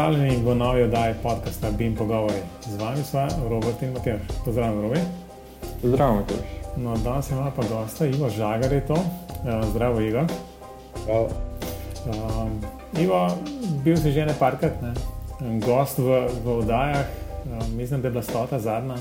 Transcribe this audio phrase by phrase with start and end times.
[0.00, 2.40] pozdravljeni v novi oddaji podcasta Bim Pogovori.
[2.66, 3.20] Z vami smo
[3.50, 4.20] Robert in Matjaš.
[4.44, 5.00] Pozdravljen, Robi.
[5.82, 6.38] Zdravo, Matjaš.
[6.76, 8.94] No, danes imamo pa gosta, Ivo Žagar je to.
[8.94, 10.24] Uh, zdravo, Ivo.
[11.02, 11.28] Zdravo.
[12.06, 12.60] Um,
[13.00, 13.28] Ivo,
[13.84, 14.94] bil si že nekajkrat, ne?
[15.60, 18.96] gost v, v oddajah, uh, mislim, da je bila stota zadnja.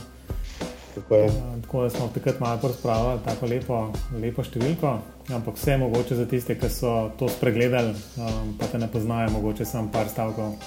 [0.96, 1.32] Tako, uh,
[1.62, 3.78] tako da smo takrat malo razpravljali, tako lepo,
[4.20, 4.98] lepo številko.
[5.32, 9.66] Ampak vse mogoče za tiste, ki so to spregledali, um, pa te ne poznajo, mogoče
[9.66, 10.60] samo par stavkov.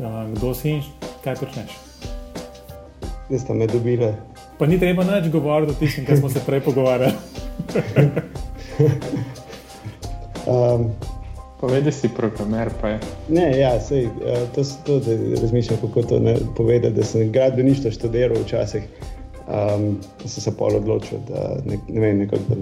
[0.00, 0.82] Um, kdo si in
[1.24, 1.76] kaj počneš?
[3.28, 4.08] Niste me dobili.
[4.58, 7.12] Pa ni treba nič govoriti o tistem, kar smo se prej pogovarjali.
[10.48, 10.88] um,
[11.60, 12.72] Povedi si programer.
[13.28, 14.08] Ne, ja, sej,
[14.54, 16.20] to je to, da razmišljam, kako to
[16.56, 16.94] povedati.
[16.94, 18.82] Da sem gradbeništvo študiral včasih,
[19.44, 22.56] um, sem se pa odločil, da ne, ne vem, nekako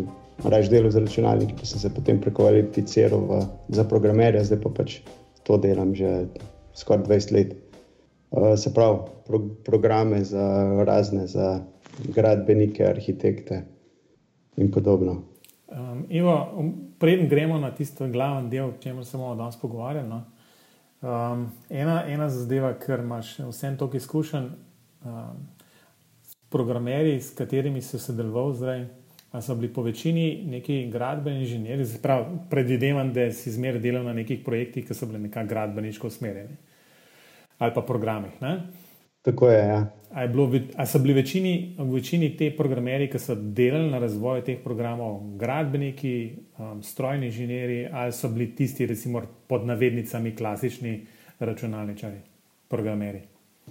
[0.45, 4.99] raje delo z računalniki, pa sem se potem prekvalificiral za programerja, zdaj pa pač
[5.47, 6.27] to delam že
[6.79, 7.57] skoraj 20 let.
[8.31, 11.61] Uh, se pravi, pro, programe za razne, za
[12.05, 13.63] gradbenike, arhitekte
[14.57, 15.23] in podobno.
[15.69, 16.65] Um, Ivo,
[16.99, 20.09] preden gremo na tisto glavni del, o čemer se bomo danes pogovarjali.
[20.09, 20.25] No?
[21.01, 24.47] Um, ena, ena zadeva, ker imaš vsem toliko izkušenj,
[25.05, 25.45] um,
[26.49, 28.87] programerji, s katerimi si sodeloval zdaj,
[29.41, 32.01] so bili po večini neki gradbeni inženirji.
[32.51, 36.57] Predvidevam, da si zmeraj delal na nekih projektih, ki so bili nekako gradbeniško usmerjeni
[37.59, 38.33] ali pa programih.
[38.41, 38.61] Ne?
[39.23, 39.59] Tako je.
[39.59, 39.87] Ja.
[40.11, 43.99] A, je bilo, a so bili večini, v večini te programerji, ki so delali na
[44.01, 46.15] razvoju teh programov, gradbeniki,
[46.59, 50.95] um, strojni inženirji, ali so bili tisti, recimo, pod navednicami, klasični
[51.39, 52.23] računalničari,
[52.69, 53.21] programerji?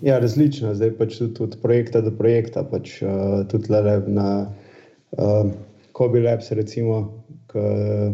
[0.02, 5.50] Ja, različno, zdaj pač tudi od projekta do projekta, pač uh, tudi le na uh,
[5.92, 7.02] Kobe Labs, recimo,
[7.50, 8.14] ki uh,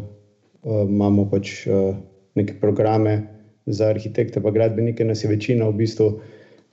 [0.87, 1.91] imamo pač uh,
[2.39, 3.32] neke programe
[3.65, 6.07] za arhitekte, pa gradbenike, nas je večina v bistvu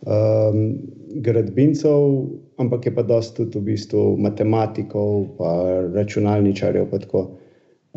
[0.07, 0.79] um,
[1.15, 5.51] gradbincev, ampak je pa dosta tudi v bistvu matematikov, pa
[5.95, 6.91] računalničarjev.
[6.91, 6.99] Pa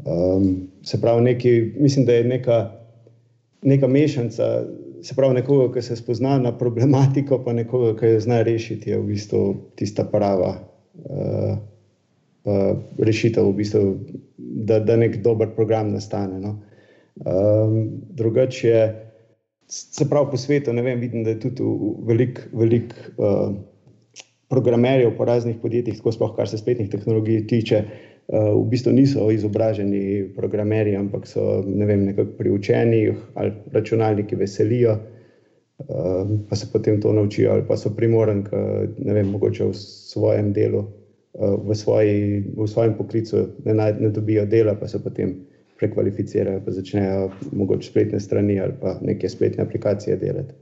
[0.05, 2.71] um, se pravi, neki, mislim, da je neka,
[3.61, 4.63] neka mešanca.
[5.03, 8.99] Se pravi, nekoga, ki se spozna na problematiko, pa nekoga, ki jo zna rešiti, je
[8.99, 9.41] v bistvu
[9.75, 11.57] tista prava uh,
[12.47, 13.81] uh, rešitev, v bistvu,
[14.37, 16.39] da, da nek dober program nastane.
[16.39, 16.55] No.
[17.16, 19.12] Um, drugače je,
[19.68, 21.63] se pravi po svetu, ne vem, vidim, da je tudi
[22.07, 23.53] veliko velik, uh,
[24.50, 29.29] programerjev po raznih podjetjih, tako sploh kar se spletnih tehnologij tiče, uh, v bistvu niso
[29.31, 33.03] izobraženi programerji, ampak so ne vem, nekako priučeni
[33.35, 38.44] ali računalniki veselijo, uh, pa se potem to naučijo ali pa so primorni,
[38.97, 40.88] ne vem, mogoče v svojem delu,
[41.34, 45.52] uh, v, svoji, v svojem poklicu ne, ne dobijo dela, pa se potem
[45.83, 50.55] prekvalificirajo, pa začnejo mogoče spletne strani ali pa neke spletne aplikacije delati.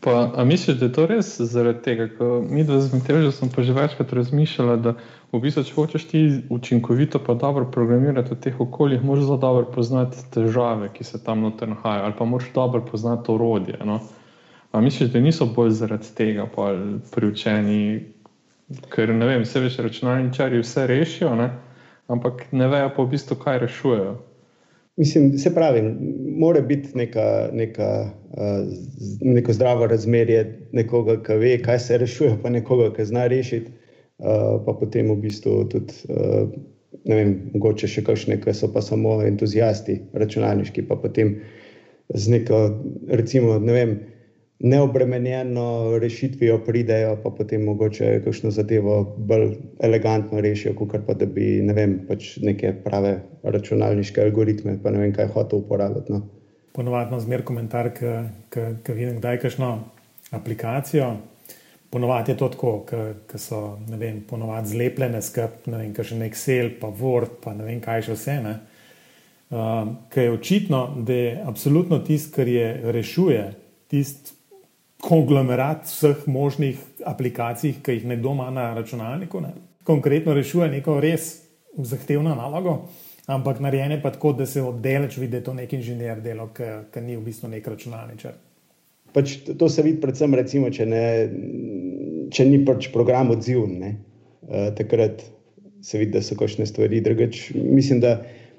[0.00, 3.48] Pa, a misliš, da je to res zaradi tega, ker mi dva z Matežem smo
[3.54, 4.92] pa že večkrat razmišljali, da
[5.32, 6.20] v bistvu, če hočeš ti
[6.54, 11.42] učinkovito pa dobro programirati v teh okoljih, moraš zelo dobro poznati težave, ki se tam
[11.42, 13.80] noter nahajajo, ali pa moraš dobro poznati orodje.
[13.84, 13.98] No?
[14.72, 16.46] A misliš, da niso bolj zaradi tega
[17.10, 17.82] priučeni,
[18.94, 21.50] ker ne vem, vse več računalničari vse rešijo, ne?
[22.08, 24.16] Ampak ne vejo pa v bistvu, kaj rešujejo.
[24.98, 25.82] Mislim, se pravi,
[26.38, 28.72] mora biti neka, neka, uh,
[29.20, 30.40] neko zdravo razmerje
[30.72, 33.70] nekoga, ki ve, kaj se rešuje, pa nekoga, ki zna rešiti,
[34.18, 36.50] uh, pa potem v bistvu tudi, uh,
[37.04, 41.36] ne vem, mogoče še kakšne, ki so pa samo entuzijasti, računalniški, pa potem
[42.14, 42.62] z neko,
[43.12, 43.94] recimo, ne vem
[44.58, 51.60] neobremenjeno rešitvijo pridejo, pa potem mogoče kakšno zadevo bolj elegantno rešijo, kot pa da bi
[51.62, 56.12] ne vem, pač neke prave računalniške algoritme, pa ne vem, kaj hoče uporabiti.
[56.12, 56.22] No.
[56.74, 59.72] Ponovadi zmer komentar, ki vidim, da je kakšno
[60.30, 61.12] aplikacijo.
[61.90, 62.72] Ponovadi je to tako,
[63.30, 63.78] ki so
[64.28, 68.10] ponovadi zlepljene skupaj, ne vem, kaj še nek Excel, pa Word, pa ne vem, kaj
[68.10, 68.34] še vse.
[69.48, 73.46] Uh, ker je očitno, da je absolutno tisto, kar je rešuje,
[73.88, 74.37] tisto
[75.02, 79.40] konglomerat vseh možnih aplikacij, ki jih nekdo ima na računalniku.
[79.40, 79.52] Ne.
[79.84, 81.30] Konkretno rešuje neko res
[81.78, 82.88] zahtevno nalogo,
[83.26, 87.00] ampak narejene pa tako, da se oddeleč vidi, da je to nek inženir delo, ki
[87.04, 88.36] ni v bistvu nek računalničar.
[89.14, 91.04] Pač to se vidi predvsem, recimo, če, ne,
[92.34, 93.78] če ni pač program odziven.
[93.84, 93.94] E,
[94.76, 95.22] takrat
[95.82, 97.54] se vidi, da so kakšne stvari drugače.
[97.56, 98.18] Mislim, da,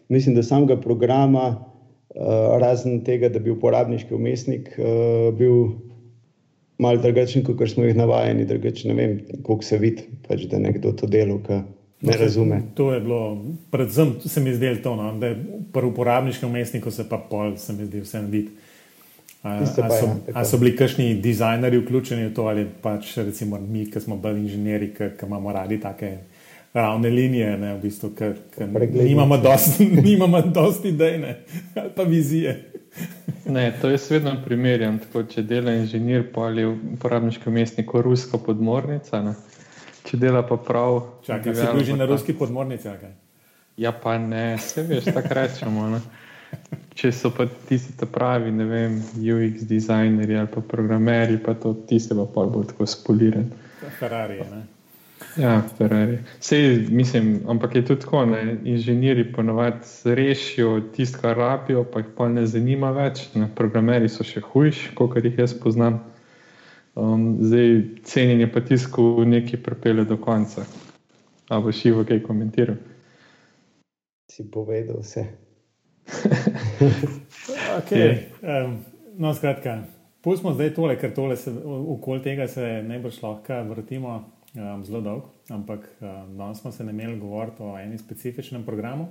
[0.09, 2.31] mislim, da samega programa, e,
[2.63, 4.95] razen tega, da bi uporabniški umestnik e,
[5.37, 5.88] bil
[6.79, 10.93] malo drugačen, kot smo jih navajeni, drugače ne vem, kako se vidi, pač, da nekdo
[10.95, 11.59] to delo, ki
[12.07, 12.61] ne razume.
[12.75, 15.37] To je bilo, predvsem se mi zdelo to, no, da je
[15.73, 18.55] pri uporabniškem mestniku se pa pol, se mi zdi vse videti.
[19.41, 19.81] Ali so,
[20.35, 24.41] ja, so bili kakšni dizajnerji vključeni v to, ali pač recimo mi, ki smo bili
[24.41, 26.17] inženirji, ki imamo radi take
[26.73, 28.67] ravne linije, ne, v bistvu, ki
[29.03, 31.15] nimamo dosti, nimamo dosti idej
[31.75, 32.68] ali pa vizije.
[33.45, 34.99] Ne, to je vedno primerjam.
[34.99, 39.21] Tako, če dela inženir, pa ali uporabniško mestniko, rusko podmornica.
[39.25, 39.33] Ne.
[40.05, 41.01] Če dela pa prav.
[41.25, 42.87] Čakaj, se druži na ruski podmornici.
[42.87, 43.13] Okay.
[43.77, 45.87] Ja, pa ne, vse veš, tako rečemo.
[45.95, 46.01] Ne.
[46.99, 52.17] Če so pa tisti pravi, ne vem, UX dizajnerji ali pa programerji, pa to tiste
[52.17, 53.47] pa bolj tako spoliren.
[53.99, 54.78] Ferrari, ne.
[55.37, 56.17] Ja, Ferrari.
[56.39, 62.07] Sej, mislim, ampak je tudi tako, da inženirji ponovadi rešijo tisto, kar rabijo, pa jih
[62.17, 63.27] pa ne zanima več.
[63.35, 63.49] Ne.
[63.55, 65.99] Programeri so še hujši, kot jih jaz poznam.
[66.95, 70.65] Um, zdaj, cenjenje pa tisku nekaj prepele do konca.
[71.49, 72.79] A boš živo kaj komentiral?
[74.31, 75.27] Si povedal vse.
[77.79, 78.31] okay.
[78.41, 78.79] um,
[79.17, 79.83] no, skratka,
[80.25, 81.53] pustimo zdaj tole, ker tole se,
[81.95, 84.17] okoli tega se najbolj lahko vrtimo
[84.53, 89.07] um, zelo dolg, ampak um, danes smo se ne imeli govoriti o enem specifičnem programu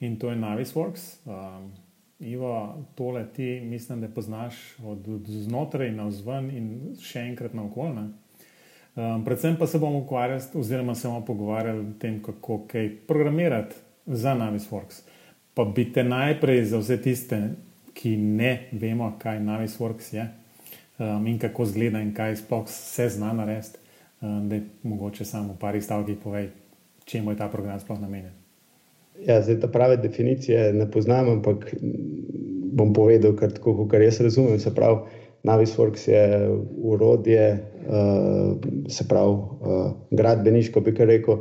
[0.00, 1.18] in to je Navisworks.
[1.26, 1.72] Um,
[2.20, 6.66] Ivo, tole ti mislim, da poznaš od, od znotraj na vzven in
[7.00, 8.10] še enkrat na okolje.
[8.96, 13.76] Um, predvsem pa se bomo ukvarjali, oziroma se bomo pogovarjali o tem, kako kaj programirati
[14.06, 15.02] za Navisworks.
[15.54, 17.40] Pa biti najprej za vse tiste,
[17.94, 20.28] ki ne vemo, kaj Navisworks je
[20.98, 23.78] um, in kako zgleda in kaj sploh se zna narediti.
[24.22, 26.50] Ehm, da je mogoče samo v pari stavkih povej,
[27.04, 28.32] čemu je ta program sploh namenjen.
[29.26, 31.74] Ja, zdaj ta prave definicije ne poznam, ampak
[32.72, 34.60] bom povedal, kar, tako, kar jaz razumem.
[34.60, 35.00] Se pravi,
[35.42, 36.48] Navisworks je
[36.84, 38.60] urodje, uh,
[38.92, 41.40] se pravi, uh, gradbeniško bi kar rekel,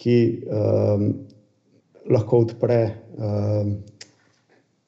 [0.00, 0.16] ki
[0.48, 1.08] um,
[2.10, 2.84] lahko odpre.
[3.18, 3.80] Um,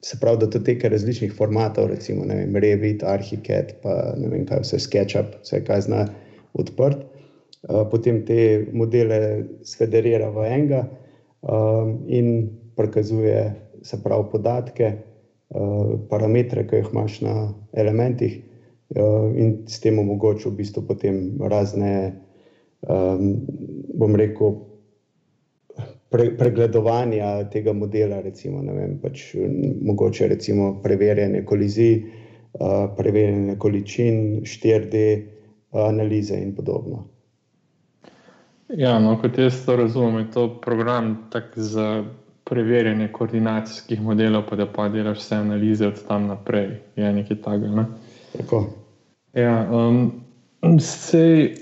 [0.05, 4.61] Se pravi, da to teka različnih formatov, recimo vem, Revit, Arhicad, pa ne vem kaj,
[4.61, 6.11] vse SketchUp, vse kaj znajo
[6.55, 9.19] odprt, uh, potem te modele
[9.67, 12.49] sfederira v enega um, in
[12.79, 13.53] prikazuje
[13.85, 17.37] se pravi podatke, uh, parametre, ki jih imaš na
[17.77, 18.43] elementih,
[19.35, 22.21] in s tem omogoča v bistvu potem razne,
[22.85, 24.61] bom rekel.
[26.15, 31.97] Pregledovanja tega modela, recimo, vem, pač, mogoče recimo preverjanje kolizij,
[32.95, 35.01] preverjanje količin, 4D,
[35.83, 37.05] analize in podobno.
[38.69, 41.17] Ja, no, kot jaz to razumem, je to program
[41.55, 42.05] za
[42.45, 46.71] preverjanje koordinacijskih modelov, pa da pa delaš vse analize od tam naprej.
[46.97, 47.69] Je nekaj takega.
[47.69, 47.85] Ne?
[48.37, 48.65] Tako.
[49.35, 50.13] Ja, um,
[50.81, 51.55] sej,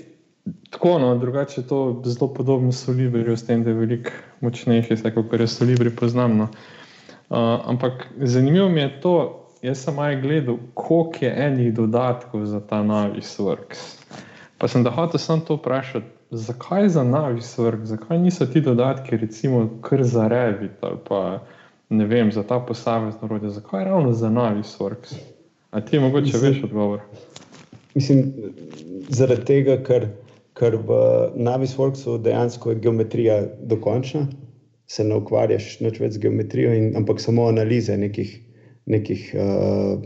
[0.69, 4.11] tako, no, drugače je to zelo podobno s Solibrijem, s tem, da je veliko
[4.41, 6.37] močnejši, kot jaz Solibri poznam.
[6.37, 6.47] No.
[7.29, 7.37] Uh,
[7.69, 12.83] ampak zanimivo mi je to, jaz sem aj gledal, koliko je enih dodatkov za ta
[12.83, 14.03] novi Sworks.
[14.57, 19.17] Pa sem da hotel samo to vprašati, zakaj za novi Sworks, zakaj niso ti dodatki,
[19.17, 21.39] recimo, kar za Revit ali pa
[21.89, 25.15] ne vem, za ta posamezno rodje, zakaj ravno za novi Sworks?
[25.71, 26.99] A ti mogoče mislim, veš odgovor?
[27.95, 28.33] Mislim,
[29.09, 30.07] zaradi tega, ker,
[30.53, 30.95] ker v
[31.35, 34.27] novi Sworksu dejansko je geometrija dokončna.
[34.87, 38.41] Se ne ukvarjaš več z geometrijo, in, ampak samo analize nekih
[38.85, 40.01] nekih uh,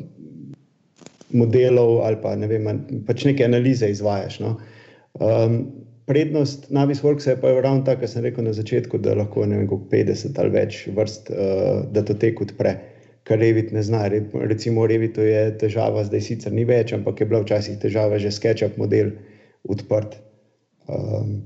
[1.33, 2.67] modelov ali pa, ne vem,
[3.07, 4.39] pač neke analize izvajaš.
[4.43, 4.55] No.
[5.19, 5.59] Um,
[6.07, 10.39] prednost Navisworksa je pa ravno ta, kar sem rekel na začetku, da lahko vem, 50
[10.39, 12.77] ali več vrst uh, datotek odpre.
[13.27, 14.05] Kar Revit ne zna.
[14.47, 18.31] Recimo, v Revitu je težava, zdaj sicer ni več, ampak je bila včasih težava že
[18.31, 19.11] SketchUp model
[19.67, 20.15] odprt.
[20.87, 21.41] Um,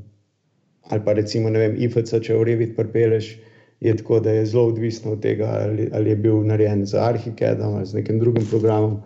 [0.93, 3.50] ali pa recimo, ne vem, IFC, če v Revit pripeleš, uh,
[3.81, 7.75] je tako, da je zelo odvisno od tega, ali, ali je bil narejen z Arhicadom
[7.75, 9.01] ali z nekim drugim programom,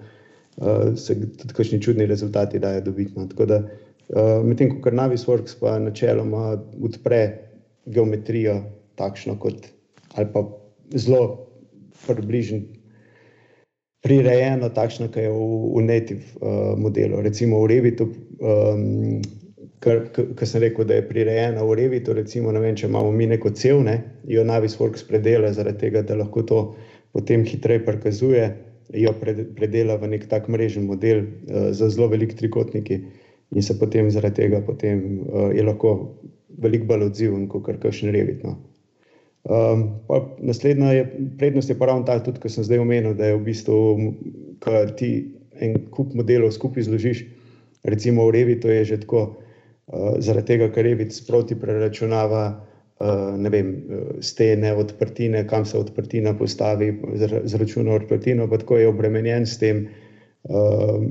[0.57, 3.13] uh, se tudi kakšni čudni rezultati dajo dobiti.
[3.15, 3.27] No.
[3.27, 3.61] Tako da,
[4.09, 7.21] uh, medtem ko Navisworks pa načeloma odpre
[7.85, 8.61] geometrijo
[8.95, 9.67] takšno kot
[10.15, 10.43] ali pa
[10.93, 11.47] zelo
[12.07, 12.65] približen.
[14.03, 15.39] Prirejeno, takšno, kot je v,
[15.75, 17.21] v native uh, modelu.
[17.21, 19.21] Recimo v Revitu, um,
[19.79, 22.13] kar sem rekel, da je prirejena v Revitu.
[22.13, 23.97] Recimo, vem, če imamo mi neko cel, ne,
[24.29, 26.61] jo Navisworks predela, zaradi tega, da lahko to
[27.15, 28.47] potem hitreje prikazuje,
[28.93, 29.11] jo
[29.57, 32.99] predela v nek tak mrežen model uh, za zelo velik trikotniki
[33.55, 35.95] in se potem zaradi tega potem, uh, je lahko
[36.61, 38.43] veliko bolj odziven kot kar kakšen Revit.
[38.43, 38.57] No.
[39.45, 40.01] Um,
[40.41, 43.43] naslednja je, prednost je pa ravno ta, tudi ko sem zdaj omenil, da je v
[43.45, 43.79] bistvu,
[44.63, 45.09] ko ti
[45.61, 47.25] en kup modelov skupaj zložiš,
[47.85, 49.44] recimo v Revitu je že tako,
[50.19, 52.45] zaradi tega, ker Revit sproti preračunava
[52.99, 57.01] uh, vem, eh, stene, odprtine, kam se odprtina postavi,
[57.43, 59.87] zračuna odprtino, pa tako je obremenjen s tem,
[60.49, 61.03] uh,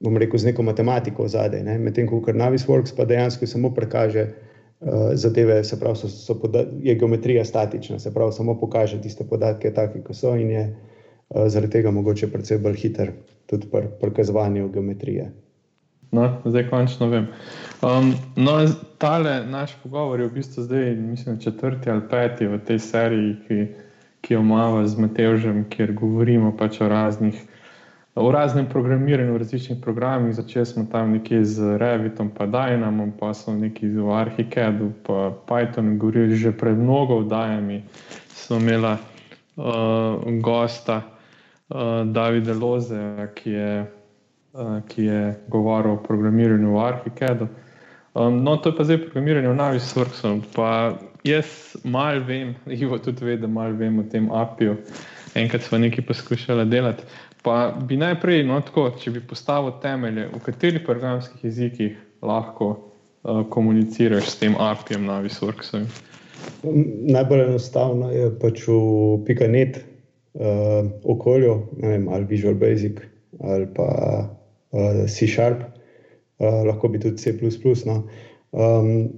[0.00, 1.62] bom rekel, z neko matematiko zadaj.
[1.64, 1.78] Ne?
[1.78, 6.38] Medtem ko kar Navisworks pa dejansko samo prekaže uh, zadeve, se pravi, so, so
[6.82, 11.48] je geometrija statična, se pravi, samo pokaže tiste podatke, take, kot so in je uh,
[11.48, 13.12] zaradi tega mogoče predvsej bolj hiter
[13.46, 15.32] tudi pri prikazovanju geometrije.
[16.10, 17.28] No, zdaj končno vem.
[17.82, 18.58] Um, no,
[18.98, 23.60] tale naš pogovor je v bistvu zdaj, mislim, četrti ali peti v tej seriji, ki,
[24.20, 27.38] ki jo imamo z Matežem, kjer govorimo pač o raznih
[28.16, 30.34] v raznem programiranju, v različnih programih.
[30.34, 35.96] Začeli smo tam nekje z Revitom, pa Dynamom, pa so neki v Arhikedu, pa Pythonu,
[35.96, 37.82] govorili že pred mnogo vdajami.
[38.34, 38.98] Smo imeli uh,
[40.42, 43.70] gosta uh, Davida Loze, ki je,
[44.88, 47.48] ki je govoril o programiranju v Arhikedu.
[48.14, 50.42] Um, no, to je pa zdaj programiranje v Navisworksu.
[50.54, 54.76] Pa jaz malo vem, Ivo tudi ve, da malo vem o tem API-ju.
[55.34, 57.06] Enkrat smo nekaj poskušali delati.
[57.42, 63.46] Pa bi najprej, no, tako, če bi postavil temelje, v katerih programskih jezikih lahko uh,
[63.48, 65.86] komuniciraš s tem API-jem na Visworksu?
[67.06, 73.00] Najbolj enostavno je pač v PikaNet uh, okolju, vem, ali Visual Basic
[73.40, 73.88] ali pa
[74.72, 75.64] uh, C Sharp,
[76.40, 77.34] uh, lahko bi tudi C.
[77.86, 78.04] No.
[78.50, 79.10] Um,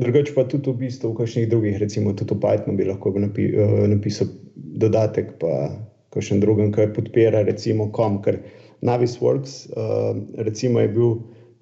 [0.00, 3.52] Drugače pa tudi v bistvu v kakšnih drugih, recimo tudi v Pythonu bi lahko napi,
[3.52, 5.36] uh, napisal dodatek.
[5.42, 5.68] Pa,
[6.14, 8.40] kakšen drugem, ki podpira, recimo, kom, ker
[8.86, 11.10] Navisworks, uh, recimo, je bil,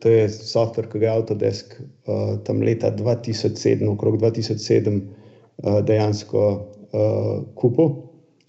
[0.02, 6.45] to je softver, ki ga je Autodesk uh, tam leta 2007, okrog 2007, uh, dejansko
[6.49, 7.97] uh, kupil.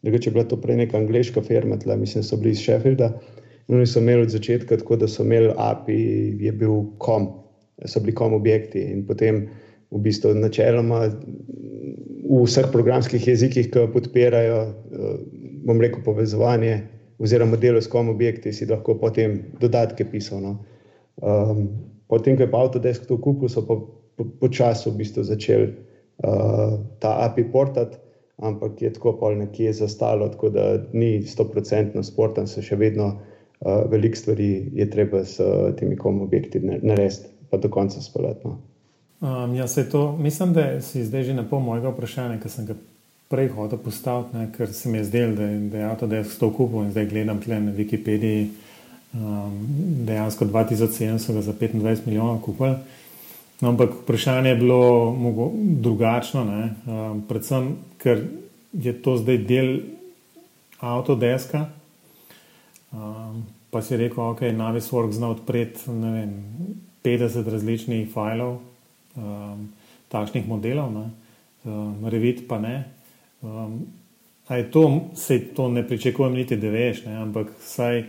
[0.05, 3.11] Drugače je bila to prej neka angliška firma, tle, mislim, so bili iz Sheffielda.
[3.69, 5.97] Oni so imeli od začetka tako, da so imeli API,
[6.41, 7.27] je bil kom,
[7.85, 9.43] so bili kom objekti in potem
[9.91, 11.05] v bistvu načeloma
[12.29, 14.57] v vseh programskih jezikih, ki podpirajo
[15.65, 16.79] bom rekel, povezovanje
[17.19, 20.41] oziroma delo s kom objekti, si lahko potem dodatke pisal.
[20.41, 20.53] No.
[21.21, 21.67] Um,
[22.07, 23.75] potem, ko je pa Autodesk to kupil, so pa
[24.39, 27.99] počasi po v bistvu začeli uh, ta API portati,
[28.39, 33.17] ampak je tako pol nekje zastalo, tako da ni 100% sporten, se še vedno
[33.59, 38.47] uh, veliko stvari je treba s uh, temi kom objekti narediti, pa do konca speljati.
[38.47, 38.57] No.
[39.21, 42.75] Um, ja, to, mislim, da si zdaj že na pol mojega vprašanja, ki sem ga
[43.29, 46.85] prej hotel postaviti, ne, ker se mi je zdelo, da, da je Autodesk to kupil
[46.85, 48.47] in zdaj gledam tle na Wikipediji.
[49.13, 49.65] Um,
[50.05, 52.75] dejansko 2007 so ga za 25 milijonov kupili.
[53.61, 58.21] No, ampak vprašanje je bilo mogo, drugačno, um, predvsem ker
[58.73, 59.79] je to zdaj del
[60.79, 61.65] Autodeska.
[62.91, 66.33] Um, pa si rekel, ok, Navisworks zna odpreti vem,
[67.05, 68.57] 50 različnih filev,
[69.15, 69.67] um,
[70.09, 72.83] takšnih modelov, um, Revit pa ne.
[73.41, 73.85] Um,
[74.71, 78.03] to, se to ne pričakujem, niti da veš, ne, ampak vsaj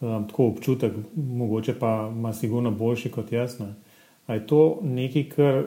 [0.00, 3.60] um, tako občutek, mogoče pa ima sigurno boljši kot jaz.
[3.60, 3.74] Ne.
[4.28, 5.64] Je to nekaj, kar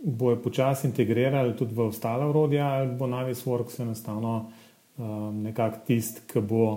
[0.00, 4.50] bojo počasi integrirali tudi v ostale urodja, ali bo Navisworks enostavno
[4.96, 6.68] um, nekako tisti, ki bo.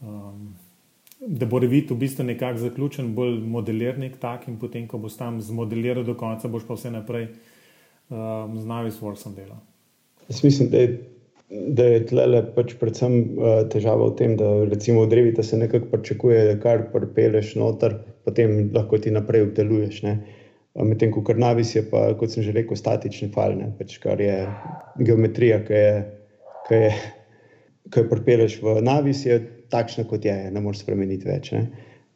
[0.00, 0.56] Um,
[1.18, 5.40] Da bo revit v bistvu nekako zaključen, bolj modeliran, tak in potem, ko boš tam
[5.42, 9.58] zmodeliral do konca, boš pa vse naprej um, z Navisworksom delal.
[10.28, 10.92] Jaz mislim, da je,
[11.50, 15.90] da je tle pač predvsem uh, težava v tem, da recimo od Revita se nekako
[15.96, 20.04] pričakuje, da kar prepeleš noter, potem lahko ti naprej obdeluješ.
[20.78, 24.44] Medtem ko karnavis je pa, kot sem že rekel, statični fal, pač kar je
[25.02, 25.92] geometrija, ki je,
[26.70, 26.96] ki je,
[27.90, 31.52] ki je prepeleš v navis, je takšna, kot je, ne moreš spremeniti več.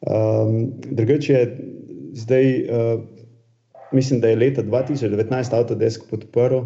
[0.03, 1.43] Um, drugače je
[2.23, 3.03] zdaj, uh,
[3.91, 6.65] mislim, da je leta 2019 Autodesk podprl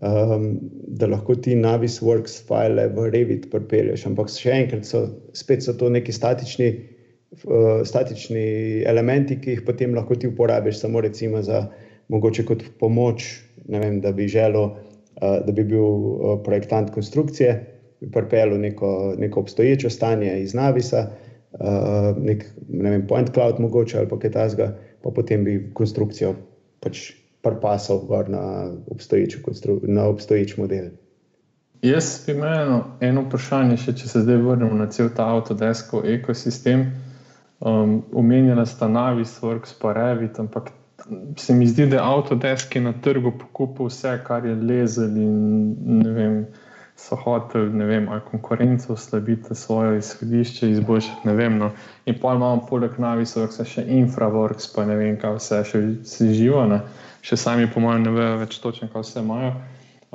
[0.00, 0.58] um,
[0.88, 4.06] da lahko ti Navisworks file v Revit pripelješ.
[4.08, 6.70] Ampak še enkrat, so, spet so to neki statični,
[7.44, 8.44] uh, statični
[8.88, 11.66] elementi, ki jih potem lahko ti uporabiš samo recimo za
[12.10, 13.28] mogoče kot pomoč,
[13.70, 17.58] vem, da bi želel, uh, da bi bil uh, projektant konstrukcije,
[18.12, 21.06] pripeljal neko, neko obstoječo stanje iz Navisa.
[21.52, 24.68] Uh, nek, ne vem, point cloud, mogoče ali pa kaj takega,
[25.02, 26.34] pa potem bi konstrukcijo
[26.80, 27.10] pač
[27.42, 29.38] prpasal na obstoječ,
[29.82, 30.92] na obstoječ model.
[31.82, 36.90] Jaz bi imel eno vprašanje, še, če se zdaj vrnemo na cel ta avtodesko ekosistem.
[37.60, 40.70] Um, Umenjena sta Navis, Works, pa Revit, ampak
[41.36, 46.12] se mi zdi, da je Autodesk na trgu pokupil vse, kar je lezel in ne
[46.16, 46.36] vem,
[47.00, 51.58] so hoteli, ne vem, ali konkurenco slabiti svoje izhodišče, izboljšati, ne vem.
[51.58, 51.70] No.
[52.06, 55.84] In pa imamo poleg Navis, Works, še Infraworks, pa ne vem, kaj vse še
[56.34, 56.66] živo.
[56.70, 56.84] Ne
[57.22, 59.52] še sami, po mojem, ne vejo več točno, kaj vse imajo.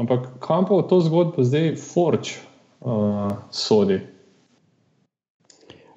[0.01, 2.35] Ampak kam pa v to zgodbo zdaj Forge
[2.81, 4.01] uh, sodi?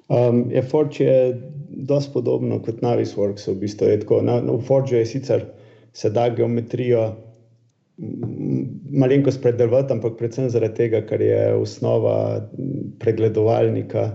[0.09, 1.17] Um, je Forge je
[1.89, 3.49] dosti podobno kot Navisworks.
[3.49, 5.49] V, bistvu je tako, na, v Forge je sicer
[5.93, 7.09] se da geometrijo
[8.91, 12.15] malenkost predelovati, ampak predvsem zaradi tega, ker je osnova
[12.99, 14.05] pregledovalnika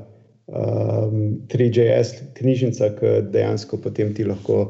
[0.47, 4.61] um, 3JS knjižnica, ki dejansko potem ti lahko,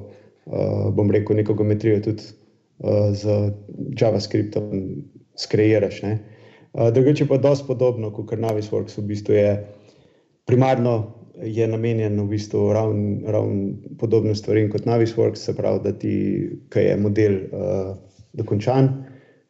[0.51, 3.55] uh, bom rekel, neko geometrijo tudi uh, z
[4.01, 4.83] JavaScriptom
[5.39, 6.03] skreiraš.
[6.03, 9.51] Uh, drugače pa dosti podobno kot Navisworks, v bistvu je
[10.45, 16.17] primarno je namenjen v bistvu ravno ravn podobnim stvarem kot Navisworks, se pravi, da ti,
[16.71, 17.95] ki je model uh,
[18.35, 19.04] dokončan,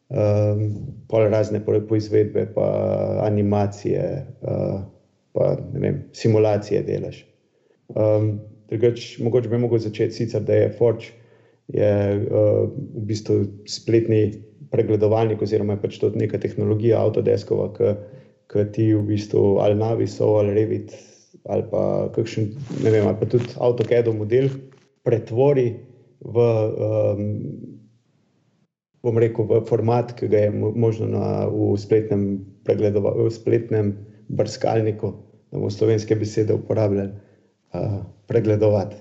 [0.09, 2.67] um, razne poizvedbe, pa
[3.25, 4.81] animacije, uh,
[5.33, 7.23] pa vem, simulacije delaš.
[7.95, 11.13] Um, drugač, mogoče bi mogel začeti sicer, da je Forge
[11.73, 14.33] je, uh, v bistvu spletni
[14.71, 17.71] pregledovalnik oziroma je pač to neka tehnologija Autodeskova,
[18.51, 20.93] ki ti v bistvu ali Navisov ali Revit
[21.45, 22.47] ali pa kakšen,
[22.81, 24.49] ne vem, ali pa tudi AutoCAD model
[25.05, 25.67] pretvori
[26.25, 27.25] v, um,
[29.05, 33.93] bom rekel, v format, ki ga je možno na, v spletnem pregledovanju, v spletnem
[34.33, 35.13] brskalniku,
[35.51, 37.13] da bomo slovenske besede uporabljali,
[37.73, 38.97] uh, pregledovati.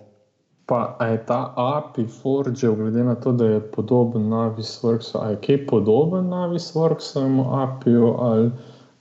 [0.68, 5.66] Pa je ta API Forge, glede na to, da je podoben Navisworksu, ali je kaj
[5.66, 8.14] podoben Navisworksovemu API-ju?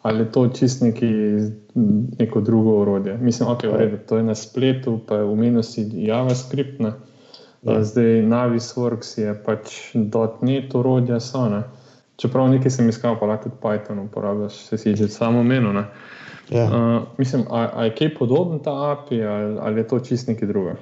[0.04, 1.12] ali je to čist neki,
[2.20, 3.18] neko drugo orodje.
[3.18, 3.72] Mislim, okay, ja.
[3.72, 6.80] vrede, to je na spletu, pa je v minusi JavaScript.
[6.80, 6.92] Ne?
[7.64, 7.84] Ja.
[7.84, 9.96] Zdaj Navisworks je pač
[10.42, 11.64] .NET orodja, so, ne?
[12.20, 15.84] čeprav nekaj sem iskal, pa lahko tudi Python uporabljaš, se si že samo menil.
[16.52, 16.66] Ja.
[16.68, 20.78] Uh, mislim, ali je kaj podoben ta API ali, ali je to čist nekaj drugega?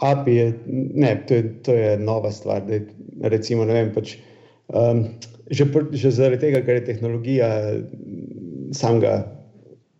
[0.00, 0.46] API je,
[0.94, 2.62] ne, to je, to je nova stvar.
[2.68, 2.78] Da,
[3.28, 4.18] recimo, vem, pač,
[4.68, 5.06] um,
[5.50, 7.48] že, pr, že zaradi tega, ker je tehnologija
[8.76, 9.24] samega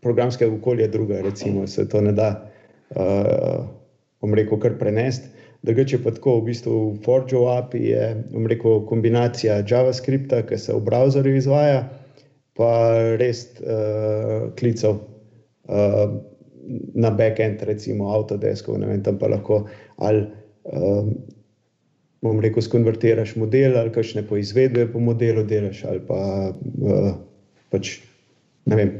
[0.04, 2.30] programskega okolja, druga, recimo, se to ne da,
[2.94, 3.66] uh,
[4.22, 5.32] bom rekel, kar prenesti.
[5.62, 8.04] Drugače pa tako, v bistvu v Forge API je,
[8.48, 11.82] rekel, kombinacija JavaScripta, ki se v browserju izvaja,
[12.56, 12.70] pa
[13.20, 16.16] res uh, klicev uh,
[16.94, 19.66] na backend, recimo Autodesk, ne vem, tam pa lahko
[19.98, 20.26] ali.
[20.64, 21.14] Um,
[22.20, 26.18] bom rekel, skonvertiraš model ali kakšne poizvedbe po modelu delaš ali pa
[26.52, 27.14] uh,
[27.72, 27.94] pač
[28.68, 28.90] ne vem,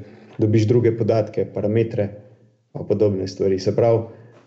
[0.40, 2.08] dobiš druge podatke, parametre
[2.74, 3.58] in podobne stvari.
[3.60, 4.00] Se pravi,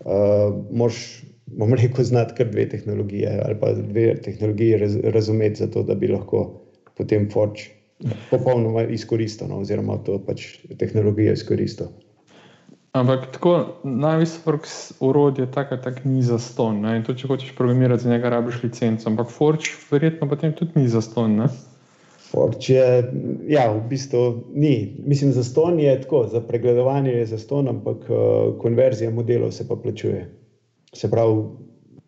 [0.06, 5.84] uh, moš, bom rekel, znati kar dve tehnologije ali pa dve tehnologije raz, razumeti, zato
[5.84, 6.62] da bi lahko
[6.98, 7.62] potem Forge
[8.32, 11.88] popolnoma izkoristil, no, oziroma to pač tehnologijo izkoristil.
[12.94, 16.86] Ampak tako Navisworks urodje tako tak ni za ston.
[16.86, 19.10] In to, če hočeš programirati, za njega rabiš licenco.
[19.10, 21.36] Ampak Forge verjetno potem tudi ni za ston.
[21.42, 21.48] Ne?
[22.60, 22.78] Če,
[23.50, 24.22] ja, v bistvu
[24.54, 24.94] ni.
[25.06, 29.68] Mislim, za ston je tako, za pregledovanje je za ston, ampak uh, konverzija modelov se
[29.68, 30.28] pa plačuje.
[30.94, 31.42] Se pravi,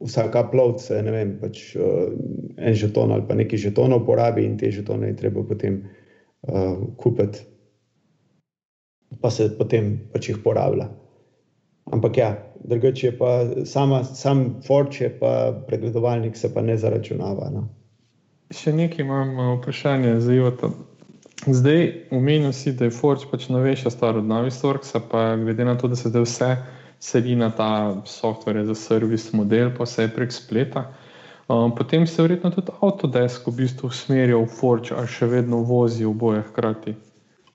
[0.05, 2.11] vsak upload se ne vem, pač, uh,
[2.57, 7.45] en žeton ali pa nekaj žetonov porabi in te žetone je treba potem uh, kupiti,
[9.21, 10.89] pa se potem pač jih porablja.
[11.93, 12.31] Ampak ja,
[12.63, 17.49] drugače pa sama, sam Forge, pa pregledovalnik se pa ne zaračunava.
[17.53, 17.67] No.
[18.53, 20.71] Še nekaj imam eh, vprašanje za Jota.
[21.45, 21.83] Zdaj,
[22.15, 25.95] umenil si, da je Forge pač novejša stvar od Navisworksa, pa glede na to, da
[25.99, 26.49] se zdaj vse
[27.05, 30.87] sedi na ta software za servis model, pa vse prek spleta.
[31.47, 36.05] Um, potem se verjetno tudi Autodesk v bistvu usmerja v Forge, a še vedno vozi
[36.05, 36.95] v boje hkrati.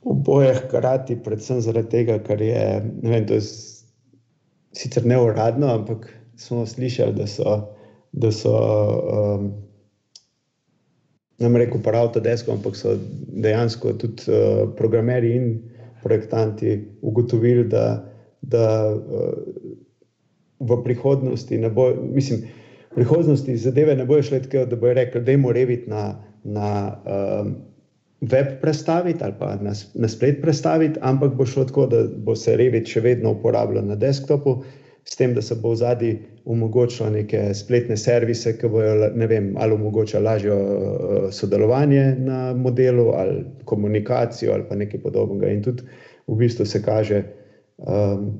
[0.07, 2.63] V boje hkrati, predvsem zaradi tega, ker je,
[3.03, 3.49] ne vem, to je
[4.79, 6.07] sicer neuradno, ampak
[6.39, 7.57] smo slišali, da so,
[8.15, 9.51] da so um,
[11.43, 12.95] ne bom rekel, pa Autodesk, ampak so
[13.43, 15.51] dejansko tudi uh, programeri in
[16.05, 18.10] projektanti ugotovili, da,
[18.43, 19.33] da uh,
[20.61, 22.45] v prihodnosti ne bo, mislim,
[22.91, 26.15] v prihodnosti zadeve ne bojo šle tako, da bojo rekli, da je moramo reviti na,
[26.45, 27.55] na um,
[28.21, 32.57] web predstaviti ali pa na, na splet predstaviti, ampak bo šlo tako, da bo se
[32.57, 34.63] reviti še vedno uporabljal na desktopu
[35.05, 39.55] s tem, da se bo v zadnji omogočilo neke spletne servise, ki bojo ne vem,
[39.59, 45.53] ali omogočali lažjo uh, sodelovanje na modelu, ali komunikacijo, ali pa nekaj podobnega.
[45.53, 45.89] In tudi
[46.29, 47.23] v bistvu se kaže,
[47.87, 48.31] um,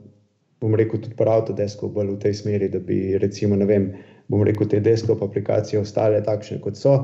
[0.61, 3.91] bom rekel, tudi prav to desko bolj v tej smeri, da bi recimo, ne vem,
[4.29, 6.99] bom rekel, te desktop aplikacije ostale takšne, kot so.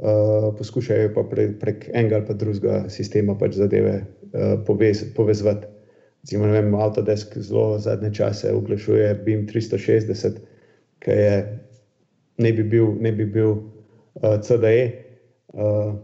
[0.00, 5.68] Uh, poskušajo pa pre, prek enega ali pa drugega sistema pač zadeve uh, povez, povezati.
[6.22, 10.40] Recimo, ne vem, Autodesk zelo zadnje čase oglašuje BIM 360,
[11.04, 11.34] ki je
[12.40, 14.92] ne bi bil, ne bi bil uh, CDE.
[15.52, 15.96] Uh,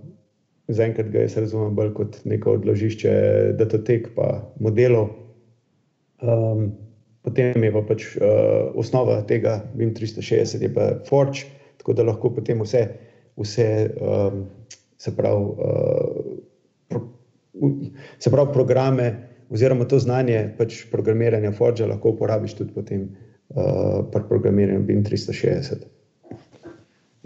[0.69, 3.13] Zaenkrat ga jaz razumem bolj kot neko odložišče
[3.61, 5.13] datotek pa modelov.
[6.21, 6.73] Um,
[7.23, 11.49] potem je pa pač uh, osnova tega BIM 360, je pa Forge,
[11.81, 12.87] tako da lahko potem vse,
[13.37, 13.69] vse
[14.01, 14.47] um,
[14.97, 16.39] se pravi, uh,
[16.89, 17.03] pro,
[18.19, 19.11] se pravi, programe
[19.51, 25.87] oziroma to znanje pač programiranja Forge lahko uporabiš tudi potem uh, pri programiranju BIM 360.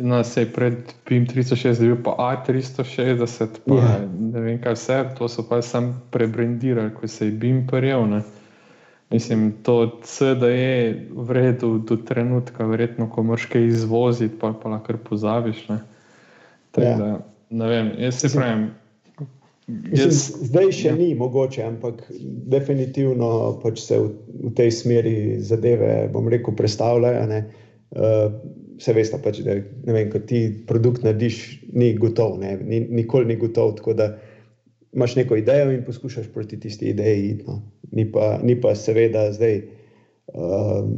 [0.01, 0.75] No, se je pred
[1.05, 3.85] PIM 360, bil pa A360, pa yeah.
[3.85, 4.09] Ja.
[4.33, 8.09] ne vem kaj vse, to so pa sam prebrendirali, ko se je BIM prijel.
[9.11, 14.95] Mislim, to CDE v redu do trenutka, verjetno, ko moraš kaj izvoziti, pa, pa lahko
[15.09, 15.65] pozabiš.
[15.69, 15.81] Ne?
[16.71, 16.95] Tak, ja.
[16.97, 17.09] da,
[17.51, 18.69] ne vem, jaz se pravim.
[19.95, 20.95] Jaz, zdaj še ja.
[20.99, 22.07] ni mogoče, ampak
[22.51, 24.13] definitivno pač se v,
[24.47, 27.43] v tej smeri zadeve, bom rekel, predstavljajo.
[27.91, 28.39] Uh,
[28.81, 29.59] vse veste, pač, da
[29.91, 31.43] vem, ko ti produkt narediš,
[31.75, 33.77] ni gotov, ne, ni, nikoli ni gotov.
[33.79, 34.13] Tako da
[34.97, 37.41] imaš neko idejo in poskušaš proti tisti ideji.
[37.47, 37.61] No.
[37.93, 39.63] Ni, pa, ni pa seveda zdaj.
[40.35, 40.95] Um,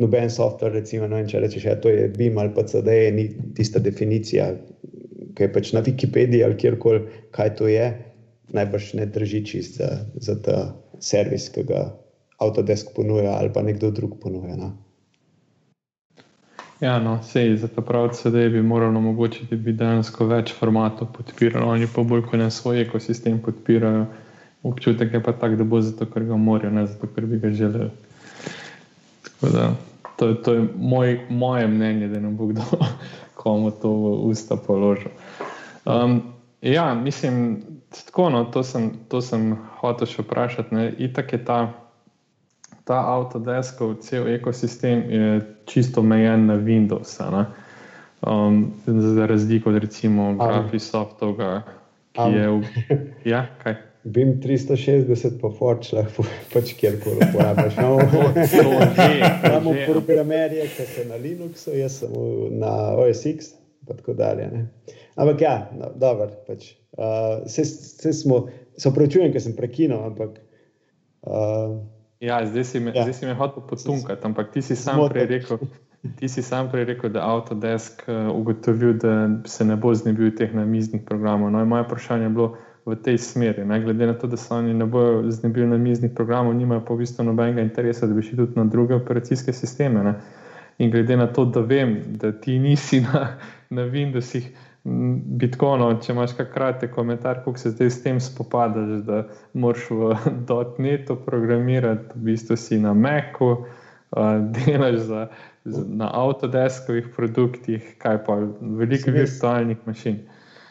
[0.00, 3.26] Noben softver, recimo, no, če rečeš, da ja, je to BIM ali pa CD, ni
[3.52, 4.46] tista definicija,
[5.36, 7.02] ki je pač na Wikipediji ali kjerkoli,
[7.36, 7.90] kaj to je,
[8.56, 10.56] najbrž ne drži čist za, za ta
[11.04, 11.90] servis, ki ga
[12.40, 14.56] Autodesk ponuja ali pa nekdo drug ponuja.
[14.56, 14.70] No.
[16.80, 21.10] Ja, no, sej, za ta pravi CD bi moralo omogočiti, da bi dejansko več formatov
[21.12, 24.06] podpirali, oni pa bolj kot ne svoj ekosistem podpirajo.
[24.62, 27.50] Občutek je pa tak, da bo zato, ker ga morajo, ne zato, ker bi ga
[27.50, 27.90] želeli.
[29.40, 29.72] Da,
[30.16, 32.62] to, to je moj, moje mnenje, da ne bo kdo
[33.40, 35.12] komu to v usta položil.
[35.84, 36.22] Um,
[36.60, 40.90] ja, mislim, tako, no, to sem, to sem hotel še vprašati.
[41.08, 41.60] Itak je ta
[42.90, 45.26] ta Autodeskov cel ekosistem je
[45.70, 47.22] čisto omejen na Windows.
[48.26, 51.62] Um, za razliko od recimo Graphisoftovega,
[52.12, 52.62] ki je v.
[53.30, 53.89] Ja, kaj?
[54.04, 57.76] BIM 360 pa Forge lahko pač kjerkoli uporabiš.
[59.50, 62.14] Imamo programerje, ki so na Linuxu, jaz sem
[62.62, 64.48] na OS X in tako dalje.
[64.52, 64.66] Ne?
[65.20, 66.30] Ampak ja, no, dobro.
[66.46, 66.72] Pač.
[66.96, 68.46] Uh, se, se smo,
[68.78, 70.40] se opravičujem, ker sem prekinil, ampak.
[71.20, 71.80] Uh,
[72.20, 73.06] Ja, zdaj si me, ja.
[73.22, 75.58] me hotel potunkati, ampak ti si sam prej rekel.
[76.16, 78.02] Ti si sam prej rekel, da je Autodesk
[78.34, 81.50] ugotovil, da se ne bo znebil teh namiznih programov.
[81.50, 82.56] No, moje vprašanje je bilo
[82.86, 83.64] v tej smeri.
[83.64, 83.80] Ne?
[83.80, 87.24] Glede na to, da se oni ne bodo znebili namiznih programov, nimajo pa v bistvu
[87.24, 90.04] nobenega interesa, da bi šli tudi na druge operacijske sisteme.
[90.04, 90.14] Ne?
[90.78, 93.36] In glede na to, da vem, da ti nisi na,
[93.70, 94.48] na Windowsih,
[95.40, 99.18] Bitcoin, če imaš kak kratek komentar, kako se zdaj s tem spopadaš, da
[99.52, 100.14] moraš v
[100.48, 103.66] dotnetu programirati, v bistvu si na Macu,
[104.56, 105.26] delaš za,
[105.64, 110.22] za, na Autodeskovih produktih, kaj pa veliko virtualnih mašin.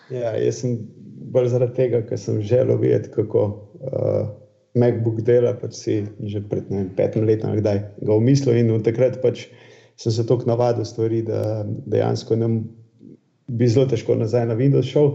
[0.09, 0.79] Ja, jaz sem
[1.19, 4.29] bolj zaradi tega, ker sem želel videti, kako uh,
[4.79, 5.95] MacBook dela, pač si
[6.31, 9.47] že pred vem, petim letom ga umislil in od takrat pač
[9.99, 12.47] sem se tako navadil stvari, da dejansko ne
[13.49, 15.11] bi zelo težko nazaj na Windows šel,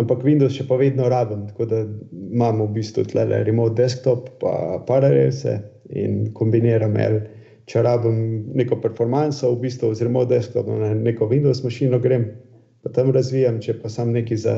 [0.00, 1.44] ampak Windows še pa vedno rabim.
[1.52, 5.58] Tako da imamo v bistvu tle remote desktop, pa paralelse
[5.94, 6.96] in kombiniram.
[6.98, 7.20] El,
[7.70, 8.16] če rabim
[8.58, 12.26] neko performanco, v bistvu z remote desktopom na neko Windows mašino grem,
[12.82, 14.56] pa tam razvijam, če pa sam nekaj za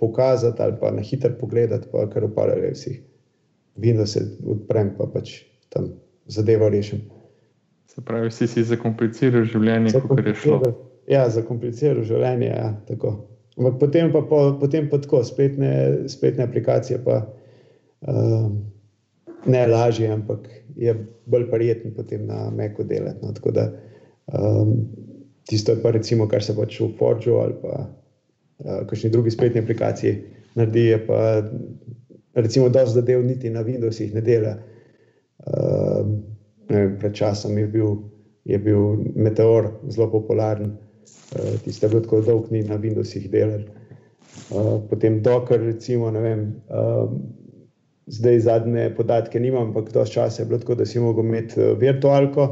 [0.00, 3.00] pokazati ali pa na hitro pogledati, pa kar v paralelsih.
[3.76, 5.92] Windows se odprem, pa pač tam
[6.26, 7.04] zadevo rešim.
[7.86, 10.60] Se pravi, si si zakompliciral življenje, kot je šlo
[11.10, 12.50] ja, zakomplicirano življenje.
[12.50, 12.72] Ja,
[13.58, 18.46] Ampak potem pa, po, potem pa tako, spletne, spletne aplikacije pa uh,
[19.50, 20.46] ne lažje, ampak
[20.80, 20.94] je
[21.28, 23.20] bolj prijetno potem na Meku delati.
[23.26, 23.34] No.
[23.36, 23.66] Tako da
[24.32, 24.86] um,
[25.50, 27.82] tisto je pa recimo, kar se pač v Forgeu ali pa
[28.64, 30.16] kakšni drugi spletni aplikaciji
[30.54, 31.42] naredi, je pa
[32.34, 34.54] recimo dosti zadev niti na Windowsih ne dela.
[35.40, 36.06] Uh,
[36.68, 37.96] pred časom je bil,
[38.44, 40.76] je bil Meteor zelo popularen.
[41.30, 43.64] Eh, tiste bilo tako dolg ni na Windowsih delali.
[44.50, 47.10] Uh, potem Docker, recimo, ne vem, uh,
[48.06, 52.46] zdaj zadnje podatke nimam, ampak dosti časa je bilo tako, da si mogel imeti virtualko,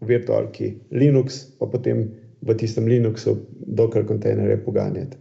[0.00, 2.06] v virtualki Linux, pa potem
[2.42, 5.18] v tistem Linuxu Docker kontejnerje poganjati.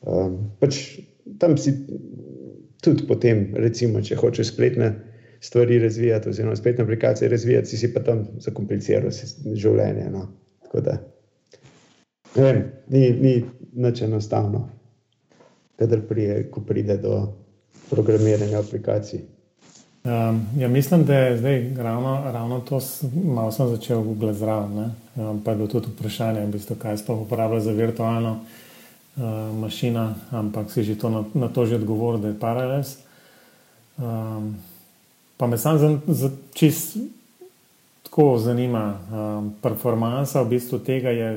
[0.00, 0.98] Um, pač
[1.38, 1.72] tam si
[2.82, 4.92] tudi potem, recimo, če hočeš spletne
[5.40, 9.10] stvari razvijati, oziroma spletne aplikacije razvijati, si, si pa tam zakompliciral
[9.54, 10.08] življenje.
[10.12, 10.26] No?
[10.66, 10.98] Tako da.
[12.36, 13.34] Vem, ni ni
[13.76, 14.68] nič enostavno,
[16.08, 17.20] prije, ko pride do
[17.90, 19.20] programiranja aplikacij.
[20.06, 22.80] Um, ja, mislim, da je zdaj ravno, ravno to,
[23.24, 24.92] malo sem začel Google zraven.
[25.16, 28.38] Um, pa je bilo tudi vprašanje, v bistvu, kaj sploh uporablja za virtualno
[29.16, 32.98] uh, mašino, ampak si že to na, na to že odgovoril, da je paralels.
[33.96, 34.56] Um,
[35.36, 36.96] pa me sam za, za čist
[38.02, 39.00] tako zanima.
[39.12, 41.30] Um, performansa v bistvu tega je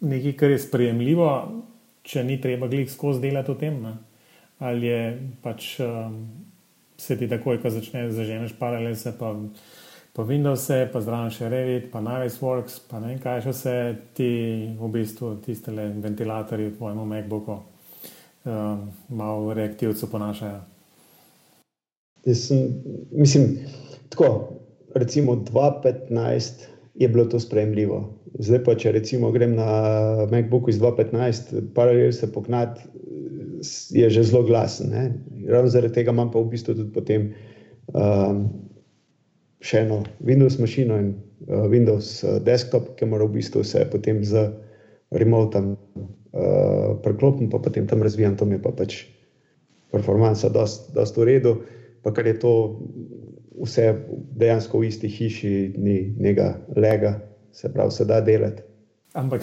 [0.00, 1.30] nekaj, kar je sprejemljivo,
[2.02, 3.80] če ni treba glih skozi delati v tem.
[3.82, 3.96] Ne?
[4.58, 5.02] Ali je
[5.42, 6.22] pač um,
[6.98, 9.34] se ti takoj, ko začneš zaženeš paralelce, pa,
[10.18, 13.74] pa Windows, pa zraven še Revit, pa Navisworks, pa ne vem kaj še vse
[14.18, 14.30] ti
[14.74, 18.80] v bistvu tiste ventilatorji v tvojem MacBooku um,
[19.14, 20.58] malo reaktivcev ponašajo.
[22.34, 22.66] Sem,
[23.14, 23.60] mislim,
[24.10, 24.58] tako,
[24.98, 26.66] recimo 2015
[26.98, 28.02] je bilo to sprejemljivo.
[28.42, 29.70] Zdaj pa, če recimo grem na
[30.34, 32.90] MacBook iz 2015, paralel se pognati,
[33.94, 34.90] je že zelo glasen.
[34.90, 35.12] Ne?
[35.46, 37.30] Ravno zaradi tega imam pa v bistvu tudi potem
[37.94, 38.48] um,
[39.60, 44.22] še eno Windows mašino in uh, Windows uh, desktop, ki mora v bistvu se potem
[44.24, 44.48] z
[45.10, 49.02] remotom uh, preklopim, pa potem tam razvijam, to mi je pa pač
[49.92, 51.54] performansa, da je to v redu.
[52.04, 52.52] Pa kar je to
[53.58, 53.90] vse
[54.38, 57.18] dejansko v isti hiši, ni nekega lega,
[57.52, 58.62] se pravi, se da delati.
[59.18, 59.42] Ampak,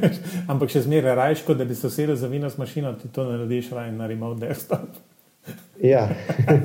[0.52, 3.72] ampak še zmeraj rajško, da bi se usedel za vino s mašino, ti to narediš
[3.74, 5.00] raj na remote desktop.
[5.82, 6.08] Ja,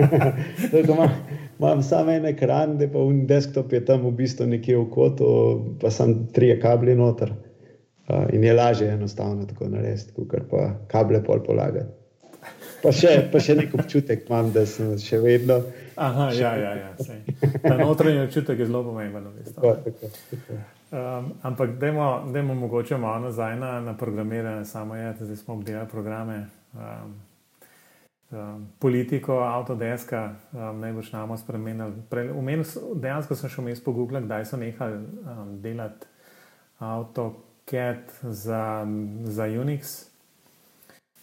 [0.83, 1.09] imam,
[1.59, 5.29] imam samo en ekran, da pa v desktop je tam v bistvu nekje v kotu,
[5.81, 7.33] pa sem tri kabli noter.
[8.11, 12.01] Uh, in je lažje enostavno tako narediti, kot pa kable pol polagati.
[12.81, 15.59] Pa še, pa še nek občutek imam, da sem še vedno.
[16.01, 17.17] Aha, še ja, ja, ja.
[17.61, 19.29] Ta notranji občutek je zelo pomemben.
[20.91, 26.39] Um, ampak dajmo mogoče malo nazaj na, na programiranje, samo je, da smo obdelali programe.
[26.73, 27.13] Um,
[28.31, 31.93] um, politiko, avtodeska, um, najbolj namo spremenili.
[32.35, 32.65] Umenil,
[32.95, 36.07] dejansko sem šel mes po Google, kdaj so nehali um, delati
[36.79, 38.87] AutoCAD za,
[39.23, 39.97] za Unix.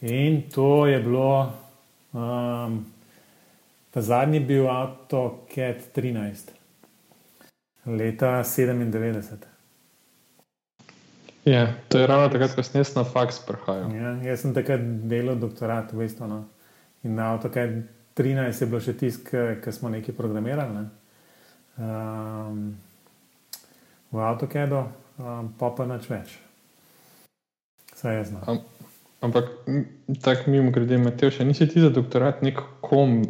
[0.00, 1.52] In to je bilo,
[2.12, 2.84] um,
[3.90, 6.52] ta zadnji bil AutoCAD 13,
[7.86, 9.48] leta 97.
[11.44, 13.92] Ja, to je ravno takrat, ko sem jaz na faks prihajal.
[13.96, 16.28] Ja, jaz sem takrat delal doktorat v Estu.
[17.08, 17.70] In na AutoCAD
[18.20, 20.76] 13 je bilo še tisk, ki smo nekaj programirali.
[20.76, 20.84] Ne.
[21.80, 22.58] Um,
[24.12, 26.34] v AutoCAD-u um, pa pa nič več.
[27.94, 28.58] Vse je znano.
[28.58, 28.66] Um.
[29.18, 29.48] Ampak
[30.22, 33.24] tako mimo grede, Mateo, še nisi ti za doktorat nek kom.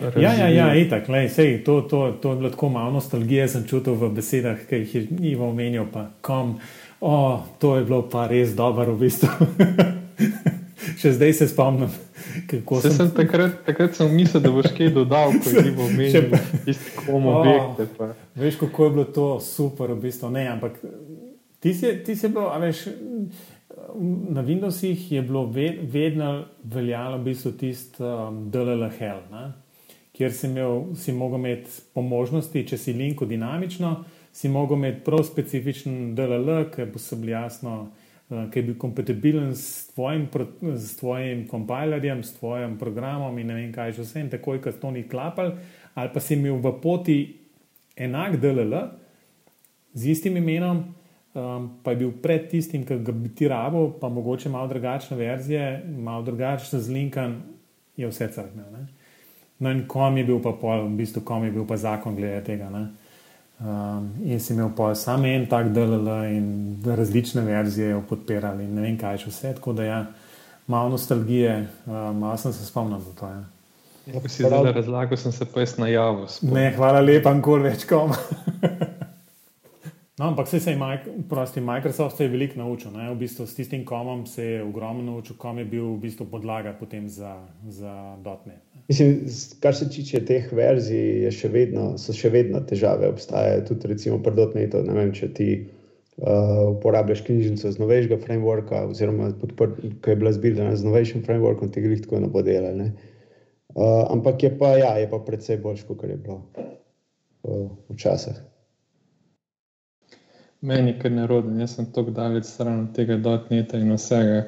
[0.00, 0.24] Razvijel.
[0.24, 3.68] Ja, ja, ja, itak, lej, sej, to, to, to je bilo tako malo nostalgije, sem
[3.68, 6.56] čutil v besedah, ki jih je Ivo omenil, pa kom.
[6.98, 9.30] O, to je bilo pa res dobro, v bistvu.
[10.98, 11.90] še zdaj se spomnim.
[11.90, 12.96] Se sem...
[12.96, 17.28] Sem takrat, takrat sem mislil, da boš kaj dodal, ko je Ivo omenil, isti kom
[17.32, 17.88] objekte.
[17.98, 18.12] Pa.
[18.38, 20.78] Veš, kako je bilo to super, v bistvu ne, ampak
[21.62, 22.86] ti si, ti si bil, a veš
[24.28, 25.46] na Windowsih je bilo
[25.82, 29.52] vedno veljalo v bistvu tisti um, DLL hell, ne?
[30.12, 35.00] kjer si, imel, si mogel imeti po možnosti, če si linko dinamično, si mogel imeti
[35.04, 37.76] prav specifičen DLL, ki bo se bil jasno,
[38.50, 40.28] ki je bil kompatibilen s tvojim,
[40.76, 44.72] s tvojim kompilerjem, s tvojim programom in ne vem kaj že vse, in takoj, ko
[44.72, 45.54] to ni klapal,
[45.94, 47.18] ali pa si imel v poti
[47.96, 48.74] enak DLL
[49.92, 50.84] z istim imenom
[51.34, 55.16] um, pa je bil pred tistim, ki ga bi ti rabo, pa mogoče malo drugačne
[55.16, 57.42] verzije, malo drugačne zlinkan,
[57.96, 58.64] je vse crkne.
[59.58, 62.40] No, in kom je bil pa pol, v bistvu kom je bil pa zakon glede
[62.44, 62.70] tega.
[63.62, 66.46] Um, in si imel pa samo en tak DLL in
[66.84, 69.98] različne verzije jo podpirali, ne vem kaj še vse, tako da ja,
[70.66, 73.30] malo nostalgije, um, malo sem se spomnil za to.
[73.30, 73.42] Ja.
[74.06, 76.26] Ja, si zdaj razlagal, sem se pa jaz najavil.
[76.50, 78.10] Ne, hvala lepa, nikoli več kom.
[80.18, 80.78] No, ampak se je
[81.28, 82.90] prosti, Microsoft se je veliko naučil.
[82.90, 83.10] Ne?
[83.10, 86.76] V bistvu s tistim komom se je ogromno naučil, kom je bil v bistvu podlaga
[87.06, 88.62] za, za dotnet.
[88.88, 89.20] Mislim,
[89.60, 93.08] kar se tiče teh verzij, še vedno, so še vedno težave.
[93.12, 94.82] Obstajajo tudi recimo pri dotnetu.
[94.86, 95.48] Ne vem, če ti
[96.18, 101.92] uh, uporabljaš knjižnico z novejšega frameworka, oziroma ki je bila zbirana z novejšim frameworkom, tega
[101.94, 102.82] jih tako ne bo delal.
[103.72, 106.42] Uh, ampak je pa, ja, je pa predvsej boljš, kot je bilo
[107.46, 108.42] uh, včasih.
[110.62, 114.44] Meni je kar neroden, jaz sem tako daleč stran od tega dotneta in vsega,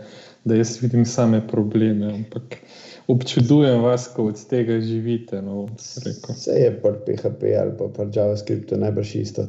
[0.46, 2.12] da jaz vidim same probleme.
[2.12, 2.60] Ampak
[3.06, 5.42] občudujem vas, ko od tega živite.
[5.42, 9.46] No, Vse je pa PHP ali pa, pa JavaScript, najbrž isto.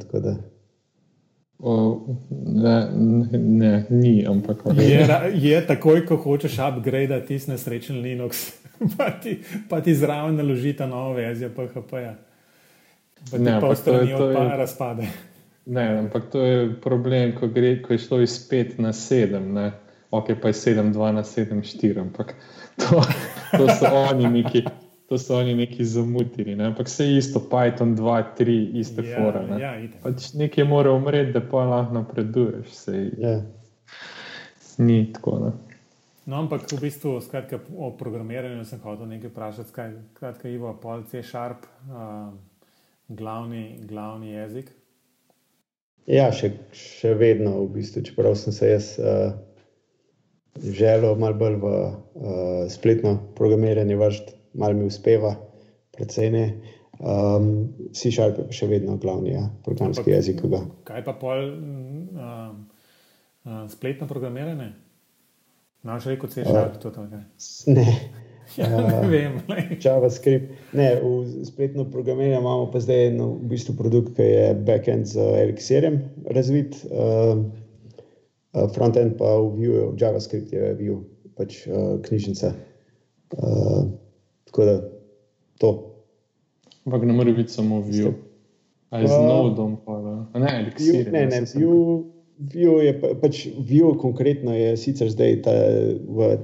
[1.59, 2.01] O,
[2.45, 2.87] ne,
[3.31, 8.51] ne, ni, ampak je, je takoj, ko hočeš upgrade tisti nesrečen Linux,
[8.97, 9.39] pa ti,
[9.69, 12.15] pa ti zraven naložita novo verzijo PHP-ja.
[13.31, 15.07] Pa ti pa strani odpade, razpade.
[15.65, 19.71] Ne, ampak to je problem, ko, gre, ko je šlo iz 5 na 7, ne?
[20.11, 22.35] ok, pa je 7, 2 na 7, 4, ampak
[22.77, 23.01] to,
[23.51, 24.63] to so oni neki.
[25.05, 26.65] to so oni neki zamudili, ne?
[26.65, 28.03] ampak vse isto, Python 2,
[28.38, 29.43] 3, iste Ja, fore.
[29.47, 29.60] Ne?
[29.62, 30.01] ja, itak.
[30.01, 32.67] pač nekaj mora umreti, da pa lahko napreduješ.
[32.75, 33.36] Sej, Ja.
[34.77, 35.39] Ni tako.
[35.39, 35.51] Ne?
[36.25, 39.69] No, ampak v bistvu, skratka, o programiranju sem hotel nekaj vprašati.
[39.69, 42.34] Skaj- Skratka, Ivo, pol C sharp, uh,
[43.08, 44.71] glavni, glavni jezik.
[46.05, 49.31] Ja, še, še vedno, v bistvu, čeprav sem se jaz uh,
[50.57, 51.93] želel malo bolj v uh,
[52.69, 55.35] spletno programiranje vršiti, malo mi uspeva,
[55.91, 56.45] predvsej ne.
[56.95, 57.49] Um,
[57.91, 60.41] C Sharp je pa še vedno glavni ja, programski Ampak- jezik.
[60.43, 62.53] ga- Kaj pa pol mm, uh,
[63.43, 64.71] uh, spletno programiranje?
[65.83, 67.03] Naš rekel C sharp, to je to.
[67.05, 67.25] kaj?
[67.67, 67.87] Ne,
[68.57, 69.39] Ja, ne vem.
[69.41, 69.75] glej.
[69.77, 70.51] JavaScript.
[70.71, 71.11] Ne, v
[71.43, 76.77] spletno programiranje imamo pa zdaj en v bistvu produkt, ki je backend z Elixirjem razvit,
[76.85, 77.43] uh, uh,
[78.73, 81.03] frontend pa v Vue, JavaScript je Vue,
[81.35, 82.53] pač uh, knjižnica.
[83.35, 83.91] Uh,
[84.47, 84.75] tako da
[85.59, 85.69] to.
[86.85, 88.13] Ampak ne more biti samo view.
[88.93, 89.99] Ali z nodom, pa
[90.39, 91.11] Ne, Vue, eliksir.
[91.11, 92.03] ne, ne, Vue,
[92.39, 95.55] Vue je pa, pač Vue konkretno je sicer zdaj ta
[96.07, 96.37] v.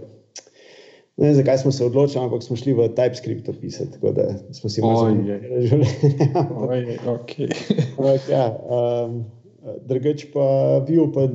[1.19, 4.69] Ne vem, zakaj smo se odločili, ampak smo šli v TypeScript pisati, tako da smo
[4.71, 5.11] si malo
[6.71, 7.51] Oj, okay.
[7.99, 9.27] Ampak, ja, um,
[9.61, 10.45] drugač pa
[10.87, 11.27] Vue, pa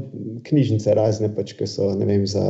[0.48, 2.42] knjižnice razne, pač, ki so vem, za,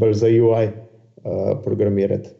[0.00, 2.34] bolj za UI uh, programirati.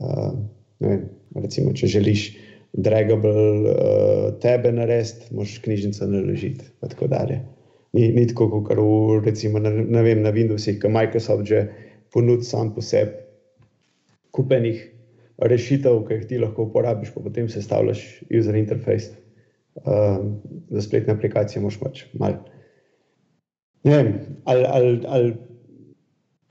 [0.00, 0.32] Uh,
[0.80, 2.26] vem, recimo, če želiš
[2.72, 6.70] dragable uh, tebe narediti, moš knjižnico naložiti.
[6.80, 7.42] pa tako dalje.
[7.92, 11.66] Ni, ni tako, kot v, recimo, na, ne vem, na Windowsih, ki Microsoft že
[12.12, 13.20] ponudi sam po sebi
[14.32, 14.80] kupenih
[15.42, 19.12] rešitev, ki jih ti lahko uporabiš, pa potem sestavljaš user interface.
[19.72, 22.42] Um, za spletne aplikacije moš pač malo.
[23.84, 24.10] Ne vem,
[24.44, 25.32] ali, ali, ali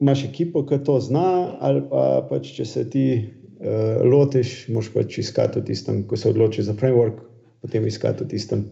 [0.01, 5.19] imaš ekipo, ki to zna, ali pa pač, če se ti uh, lotiš, moš pač
[5.21, 7.21] iskati v tistem, ko se odločiš za framework,
[7.61, 8.65] potem iskati v tistem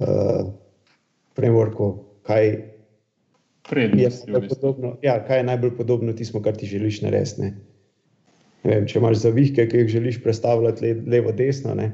[0.00, 0.50] uh,
[1.38, 1.92] frameworku,
[2.26, 2.56] kaj je
[3.70, 4.26] Prednost.
[4.26, 7.40] najbolj podobno, ja, kaj je najbolj podobno tistemu, kar ti želiš narediti.
[7.40, 7.54] ne.
[8.66, 11.92] Ne Vem, če imaš zavihke, ki jih želiš predstavljati le, levo, desno, ne,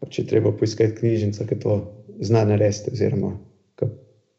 [0.00, 1.78] pa če treba poiskati knjižnico, ki to
[2.20, 3.32] zna narediti, oziroma
[3.78, 3.88] ki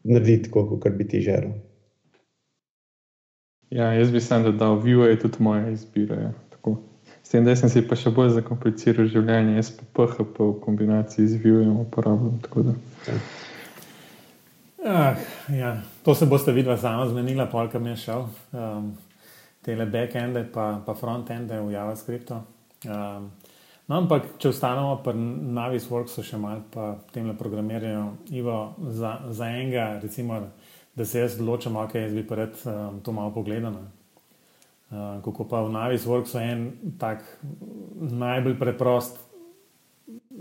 [0.04, 1.56] naredi tako, kot bi ti želel.
[3.69, 6.15] Ja, jaz bi sam dodal, view je tudi moja izbira.
[6.15, 6.32] Ja.
[6.50, 6.78] Tako.
[7.24, 11.28] S tem, da sem si pa še bolj zakompliciral življenje, jaz pa PHP v kombinaciji
[11.30, 12.39] z viewjem uporabljam.
[12.41, 12.74] tako da.
[14.86, 15.19] Ah,
[15.54, 15.76] ja.
[16.04, 18.26] To se boste videla sama zmenila, polka mi je šel.
[18.52, 18.93] Um,
[19.62, 22.41] tele backende pa, pa frontende v JavaScriptu.
[22.88, 23.30] Um,
[23.89, 25.17] no, ampak, če ostanemo pri
[25.58, 28.06] Navisworksu še malo, pa tem programiranju,
[28.38, 28.60] Ivo,
[28.93, 30.39] za, za enega, recimo,
[30.95, 33.80] da se jaz odločim, ok, jaz bi pa rad um, to malo pogledal.
[34.89, 36.63] Uh, kako pa v Navisworksu en
[37.02, 37.25] tak
[37.99, 39.19] najbolj preprost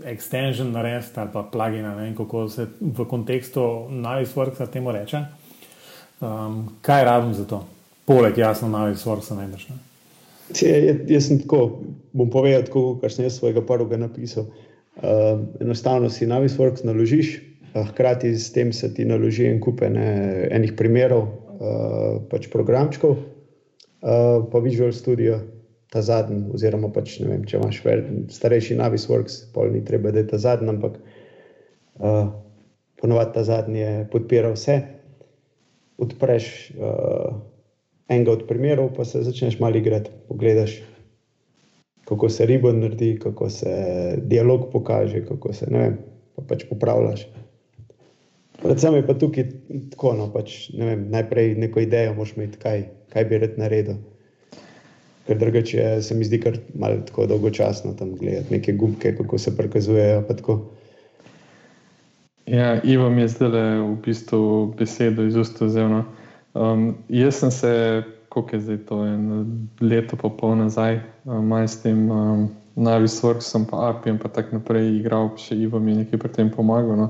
[0.03, 5.25] extension narediti ali pa plugin, ne vem kako se v kontekstu Navisworksa temu reče.
[6.19, 7.63] Um, kaj rabim za to?
[8.05, 9.69] Poleg jasno Navisworksa najbrž.
[9.69, 9.88] Ne?
[10.49, 11.59] Če, jaz, jaz sem tako,
[12.17, 14.47] bom povedal, tako, kar sem jaz svojega prvega napisal.
[14.99, 17.35] Uh, enostavno si Navisworks naložiš,
[17.75, 23.15] uh, hkrati s tem se ti naloži en kup ene- enih primerov, uh, pač programčkov,
[23.15, 25.37] uh, pa Visual Studio,
[25.93, 30.31] ta zadnji, oziroma pač, vem, če imaš vel, starejši Navisworks, pol ni treba, da je
[30.33, 30.97] ta zadnji, ampak
[32.01, 32.25] uh,
[32.99, 34.81] ponovadi ta zadnji je podpira vse.
[35.99, 36.73] Odpreš
[38.09, 40.79] enega od primerov, pa se začneš malo igrati, pogledaš,
[42.05, 43.71] kako se ribon naredi, kako se
[44.17, 45.97] dialog pokaže, kako se ne vem,
[46.35, 47.27] pa pač popravljaš.
[48.61, 49.45] Predvsem je pa tukaj
[49.91, 54.01] tako, no, pač, ne vem, najprej neko idejo moš imeti, kaj, kaj bi rad naredil.
[55.27, 59.37] Ker drugače je, se mi zdi kar malo tako dolgočasno tam gledati neke gumke, kako
[59.37, 60.23] se prikazujejo.
[62.49, 65.89] Ja, Ivo mi je zdaj v bistvu besedo iz ust vzel.
[65.89, 66.03] no.
[66.59, 69.45] Um, jaz sem se, koliko je zdaj to, eno
[69.81, 75.31] leto pa pol nazaj, um, s tem um, Navisworksom, pa API-jem, pa tako naprej igral,
[75.39, 76.99] še Ivo mi je nekaj pri tem pomagal.
[76.99, 77.07] No.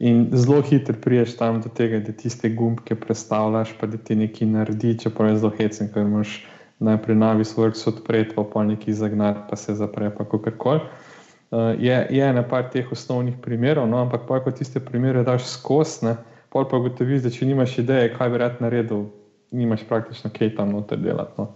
[0.00, 4.48] In zelo hitro priješ tam do tega, da tiste gumbke predstavljaš, pa da ti nekaj
[4.48, 6.38] naredi, čeprav je zelo hecen, ker imaš
[6.80, 10.80] najprej Navisworks odpreti, pa pa nekaj zagnati, pa se zapre, pa kako koli.
[11.50, 15.48] Uh, je, je ena par teh osnovnih primerov, no, ampak pa, ko tiste primere daš
[15.50, 16.16] skozi, ne,
[16.50, 19.06] pol pa ugotoviš, da če nimaš ideje, kaj bi rad naredil,
[19.54, 21.34] nimaš praktično kaj tam noter delati.
[21.38, 21.48] No.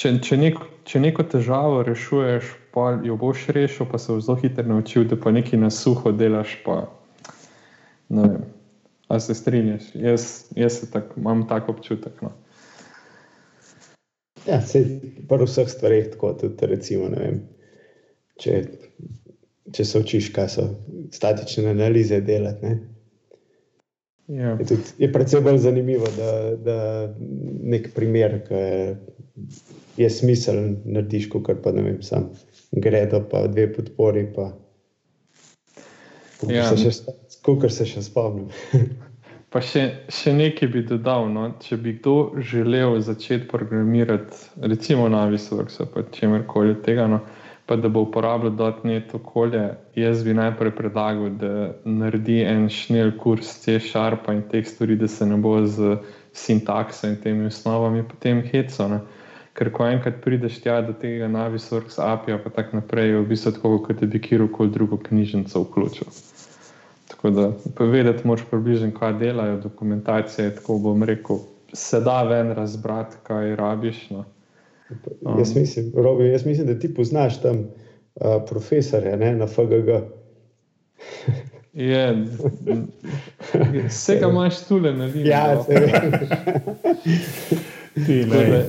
[0.00, 4.38] Če, če, nek, če neko težavo rešuješ, pa jo boš rešil, pa se boš zelo
[4.40, 6.54] hitro naučil, da pa nekaj na suho delaš.
[6.64, 6.82] Pa,
[8.08, 8.46] ne vem,
[9.08, 9.90] ali se strinjaš?
[9.98, 12.22] Jaz, jaz tak, imam tak občutek.
[12.24, 12.32] No.
[14.46, 14.84] Ja, se
[15.28, 17.42] pri vseh stvareh tako, tudi recimo, vem,
[18.40, 18.62] če,
[19.76, 20.64] če se učiš, kaj so
[21.12, 22.78] statične analize delati.
[24.30, 24.54] Ja.
[24.60, 26.78] Je, tudi, je predvsem bolj zanimivo, da, da
[27.62, 28.96] nek primer, ki je,
[29.98, 32.28] je smiseln, narediš, kot pa ne vem, sam
[32.70, 34.28] gredo, pa dve podpori.
[34.36, 34.52] Pa,
[36.46, 36.68] ja.
[37.42, 38.50] Kot se še spomnim.
[39.50, 39.82] Pa še,
[40.14, 41.24] še nekaj bi dodal.
[41.34, 41.48] No?
[41.58, 47.18] Če bi kdo želel začeti programirati, recimo na Visworks, pa če kjerkoli tega, no?
[47.70, 51.50] Pa da bo uporabljal .NET okolje, jaz bi najprej predlagal, da
[51.84, 55.92] naredi en šnel kurs C-Sharpa in teh stvari, da se ne bo z
[56.34, 58.88] sintakso in temi osnovami potem heco.
[58.90, 58.98] Ne?
[59.54, 63.54] Ker ko enkrat prideš tja do tega Navisworks API, pa tako naprej, je v bistvu
[63.60, 66.10] tako, kot da bi kjerkoli drugo knjižnico vključil.
[67.14, 67.46] Tako da
[67.78, 70.56] povedati, moraš približno, kaj delajo, dokumentacije.
[70.58, 71.38] Tako bom rekel,
[71.72, 74.08] se da ven razbrati, kaj rabiš.
[74.10, 74.26] No.
[75.20, 75.38] Um.
[75.38, 79.88] Jaz, mislim, Robi, jaz mislim, da ti poznaš tam uh, profesorje ne, na FGG.
[81.72, 82.26] Je,
[83.88, 85.28] vsega imaš tu le na vidu.
[85.28, 85.72] Ja, se
[87.94, 88.64] vidi.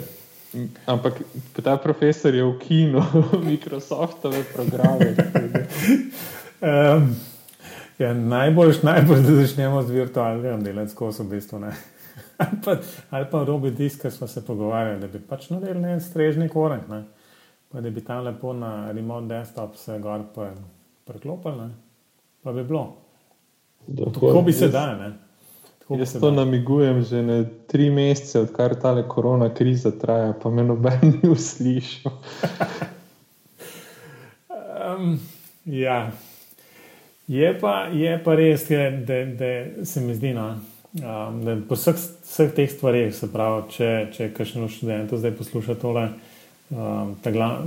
[0.86, 1.14] Ampak
[1.64, 3.04] ta profesor je v kinu,
[3.44, 5.16] Microsoftove programe.
[6.62, 7.16] um.
[8.02, 11.70] Ja, najbolj, najbolj, da začnemo z virtualnim delom, ko so v bistvu ne.
[12.42, 12.76] Ali, pa,
[13.10, 16.88] ali pa robi disk, ki smo se pogovarjali, da bi pač naredili en strežni korek,
[16.90, 17.04] ne.
[17.72, 20.24] pa da bi tam lepo na remote desktop se gor
[21.06, 21.70] preklopili,
[22.44, 22.88] pa bi bilo.
[24.14, 24.98] Tako bi se dal.
[25.90, 31.00] Jaz to namigujem že ne tri mesece, odkar ta korona kriza traja, pa me noben
[31.04, 32.12] ni uslišal.
[34.98, 35.20] um,
[35.66, 36.12] ja.
[37.28, 40.56] Je pa, je pa res, da, da se mi zdi, no,
[41.00, 41.96] um, da po vseh,
[42.28, 46.06] vseh teh stvareh, se pravi, če, če kakšno študent zdaj posluša tole,
[46.74, 47.64] um, ta, glav,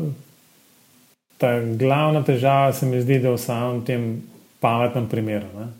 [1.40, 4.06] ta glavna težava se mi zdi, da je v samem tem
[4.60, 5.48] pametnem primeru.
[5.56, 5.70] Ne.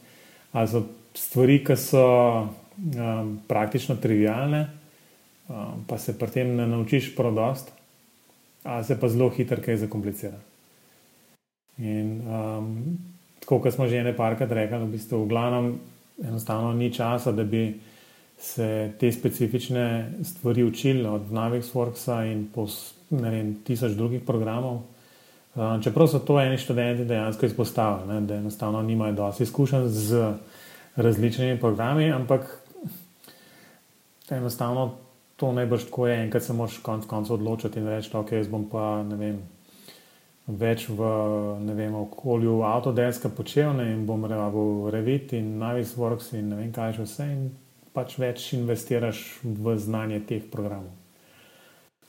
[0.55, 0.84] Ali so
[1.18, 2.05] stvari, ki so
[2.45, 4.66] um, praktično trivijalne,
[5.49, 7.72] um, pa se pri tem ne naučiš prodost,
[8.64, 10.38] ali se pa zelo hitro kaj zakomplicira.
[11.78, 12.70] In um,
[13.42, 15.74] tako kot smo že ene parkrat rekli, v bistvu v glavnem
[16.22, 17.80] enostavno ni časa, da bi
[18.38, 22.66] se te specifične stvari učili od Navisworksa in po
[23.10, 24.82] ne vem, tisoč drugih programov.
[25.54, 30.32] Uh, čeprav so to eni študenti dejansko izpostavili, da enostavno nimajo dosti izkušenj z
[30.96, 32.58] različnimi programi, ampak
[34.30, 34.94] enostavno
[35.36, 38.68] to najbrž tako je, enkrat se moraš konec koncev odločiti in reči, ok, jaz bom
[38.70, 39.38] pa ne vem
[40.47, 41.07] več v
[41.72, 46.99] vem, okolju Autodeska počel ne, in bom rekel Revit in Navisworks in ne vem kaj
[46.99, 47.47] še vse in
[47.95, 50.92] pač več investiraš v znanje teh programov.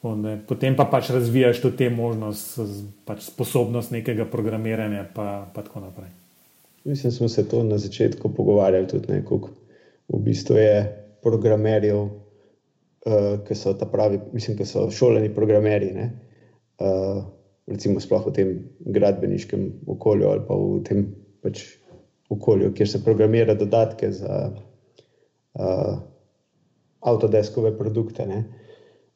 [0.06, 2.62] Ne, potem pa pač razvijaš tudi te možnosti,
[3.08, 6.12] pač sposobnost nekega programiranja pa, pa tako naprej.
[6.86, 9.50] Mislim, da smo se to na začetku pogovarjali tudi nekako.
[10.14, 10.76] V bistvu je
[11.26, 16.06] programerjev, uh, ki so ta pravi, mislim, ki so šoleni programerji.
[16.78, 17.24] Uh,
[17.68, 18.50] recimo sploh v tem
[18.80, 21.06] gradbeniškem okolju ali pa v tem
[21.42, 21.64] pač
[22.30, 25.98] okolju, kjer se programira dodatke za uh,
[27.06, 28.26] avtodeskove produkte.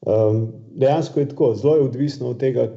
[0.06, 0.44] Um,
[0.78, 2.70] dejansko je tako, zelo je odvisno od tega,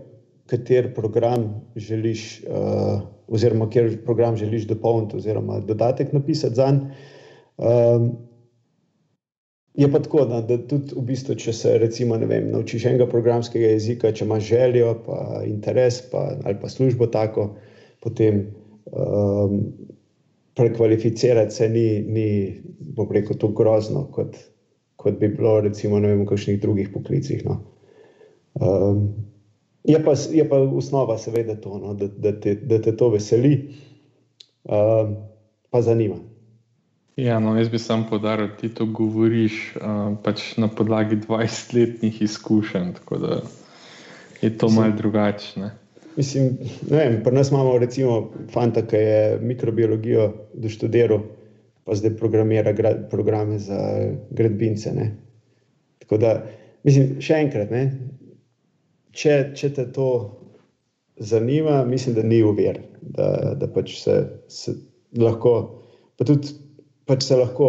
[0.48, 6.94] kater program želiš, uh, oziroma kjer program želiš dopolniti, oziroma dodatek napisati za njega.
[7.62, 8.31] Um,
[9.74, 13.70] Je pa tako, da, da tudi, v bistvu, če se recimo, vem, naučiš enega programskega
[13.72, 17.46] jezika, če imaš željo, pa interes, pa, ali pa službo tako,
[18.04, 18.42] potem
[18.92, 19.62] um,
[20.60, 22.26] prekvalificirati se ni, ni
[22.96, 24.36] bom rekel, tako grozno, kot,
[25.00, 27.40] kot bi bilo recimo, vem, v kakšnih drugih poklicih.
[27.48, 27.62] No.
[28.60, 29.06] Um,
[29.88, 33.54] je, pa, je pa osnova, seveda, to, no, da, da, te, da te to veseli,
[34.68, 35.16] um,
[35.72, 36.20] pa zanima.
[37.16, 42.22] Ja, no, jaz bi sam podaril, da ti to govoriš uh, pač na podlagi 20-letnih
[42.22, 43.40] izkušenj, tako da
[44.40, 45.70] je to malce drugačne.
[46.16, 46.56] Mislim,
[46.90, 51.20] ne vem, pri nas imamo recimo fanta, ki je mikrobiologijo doštudiral,
[51.84, 52.72] pa zdaj programira
[53.10, 53.78] programe za
[54.30, 54.92] gradbince.
[54.96, 55.10] Ne.
[55.98, 56.32] Tako da,
[56.84, 57.84] mislim, še enkrat, ne,
[59.12, 60.08] če, če te to
[61.16, 64.76] zanima, mislim, da ni uver, da, da pač se, se
[65.16, 65.56] lahko,
[66.16, 66.56] pa tudi
[67.06, 67.68] pač se lahko,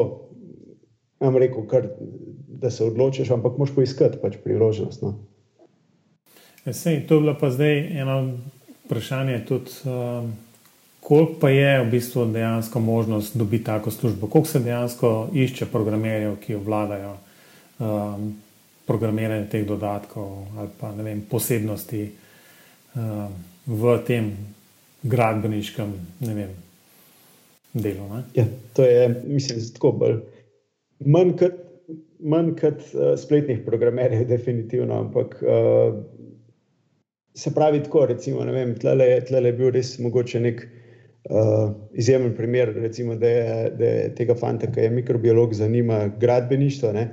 [1.23, 1.88] nam rekel, kar,
[2.63, 5.01] da se odločiš, ampak moš poiskati pač priložnost.
[5.01, 5.17] No.
[6.65, 8.17] Ja, sej, to je bilo pa zdaj eno
[8.86, 10.31] vprašanje, tudi, um,
[11.03, 16.38] koliko pa je v bistvu dejansko možnost dobiti tako službo, koliko se dejansko išče programerjev,
[16.39, 17.17] ki obvladajo
[17.79, 18.34] um,
[18.88, 22.03] programiranje teh dodatkov ali pa vem, posebnosti
[22.95, 23.27] uh,
[23.67, 24.31] v tem
[25.03, 26.55] gradbeniškem vem,
[27.74, 28.07] delu.
[28.36, 30.17] Ja, to je, mislim, tako bolj.
[31.05, 31.57] Manj kot,
[32.19, 35.97] manj kot uh, spletnih programerjev, definitivno, ampak uh,
[37.36, 38.05] se pravi tako.
[38.13, 43.69] Recimo, vem, tlele, tlele je bil res mogoče nek uh, izjemen primer, recimo, da, je,
[43.80, 46.93] da je tega fanta, ki je mikrobiolog, zanima gradbeništvo.
[46.93, 47.07] Ne?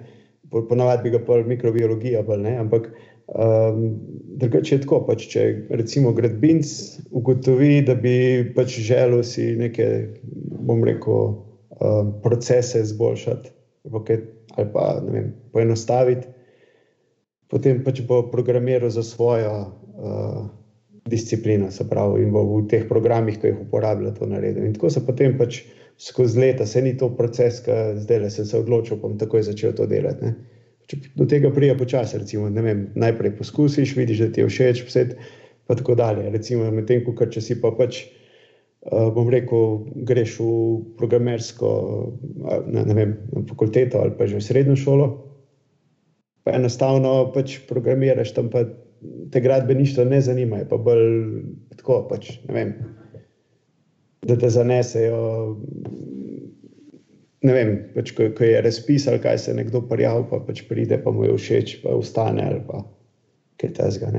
[0.50, 2.88] ponavadi bi ga pa mikrobiologija, bolj, ampak
[3.26, 4.00] um,
[4.36, 5.00] drugače je tako.
[5.06, 6.70] Pač, če recimo gradbinc
[7.10, 8.14] ugotovi, da bi
[8.56, 9.86] pač želel si neke,
[10.66, 11.34] bom rekel,
[11.80, 13.56] um, procese izboljšati
[13.90, 16.26] ali pa vem, poenostaviti,
[17.48, 19.52] potem pač bo programiral za svojo.
[19.96, 20.48] Uh,
[21.10, 24.66] Disciplina, se pravi, in bo v teh programih, ki jih uporablja, to naredil.
[24.68, 25.62] In tako se potem pač
[26.00, 29.42] skozi leta, se ni to proces, ki zdaj le sem se odločil, pa bom takoj
[29.48, 30.28] začel to delati.
[30.28, 30.60] Ne.
[30.90, 34.84] Če do tega prija počasi, recimo, vem, najprej poskusiš, vidiš, da ti je všeč,
[35.66, 36.30] pa tako dalje.
[36.34, 38.04] Recimo, medtem ko če si pa pač,
[38.88, 40.52] bom rekel, greš v
[40.96, 41.70] programersko,
[42.64, 45.08] ne, ne vem, na fakulteto ali pa že v srednjo šolo,
[46.44, 48.64] pa enostavno pač programiraš tam, pa
[49.32, 51.12] te gradbeništvo ne zanimajo, pa bolj
[51.76, 52.72] tako pač, ne vem
[54.22, 55.56] da te zanesejo.
[57.40, 60.98] Ne vem, pač, ko, ko je razpis ali kaj se nekdo prijavlja, pa pač pride,
[61.00, 62.82] pa mu je všeč, pa ustane ali pa
[63.60, 64.12] kaj tezga.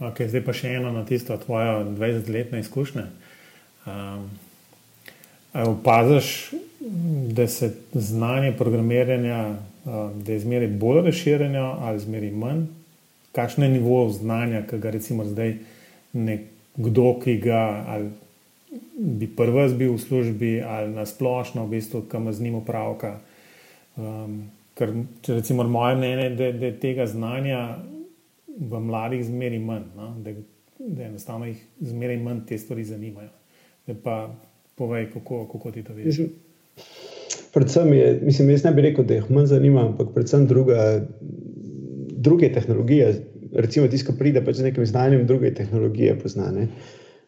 [0.00, 3.02] Okay, zdaj pa še eno na tisto tvojo 20-letno izkušnjo.
[3.84, 4.30] Um,
[5.52, 6.54] opaziš,
[7.36, 9.40] da se znanje programiranja,
[9.84, 12.64] um, da je zmeraj bolj razširjeno ali zmeraj manj?
[13.36, 15.58] Kakšno je nivo znanja, ki ga recimo zdaj
[16.16, 18.08] nekdo, ki ga ali
[18.96, 23.18] bi prvi bil v službi ali na splošno, v bistvu, kam z njim upravka.
[24.00, 24.46] Um,
[24.80, 27.64] ker, če recimo moje mnenje, da, da tega znanja
[28.60, 30.12] v mladih zmeri manj, no?
[30.24, 30.34] da,
[30.78, 33.30] da enostavno jih zmeri manj te stvari zanimajo.
[33.86, 34.16] Da pa
[34.76, 36.20] povej, kako, kako ti to vidiš.
[37.54, 41.06] Predvsem je, mislim, jaz ne bi rekel, da jih manj zanima, ampak predvsem druga,
[42.28, 43.14] druge tehnologije.
[43.52, 46.68] Recimo, tisto, ki pride pač z nekim znanjem, druge tehnologije poznane.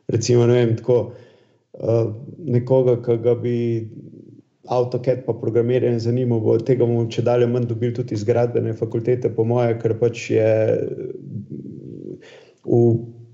[0.09, 1.13] Recimo, ne vem, tako.
[1.73, 2.05] Eh,
[2.53, 3.57] nekoga, ki ga bi
[4.71, 9.31] AutoCAD pa programiranje zanimalo, bo tega bomo če dalje manj dobili tudi iz gradbene fakultete,
[9.35, 10.51] po moje, ker pač je
[12.63, 12.83] v,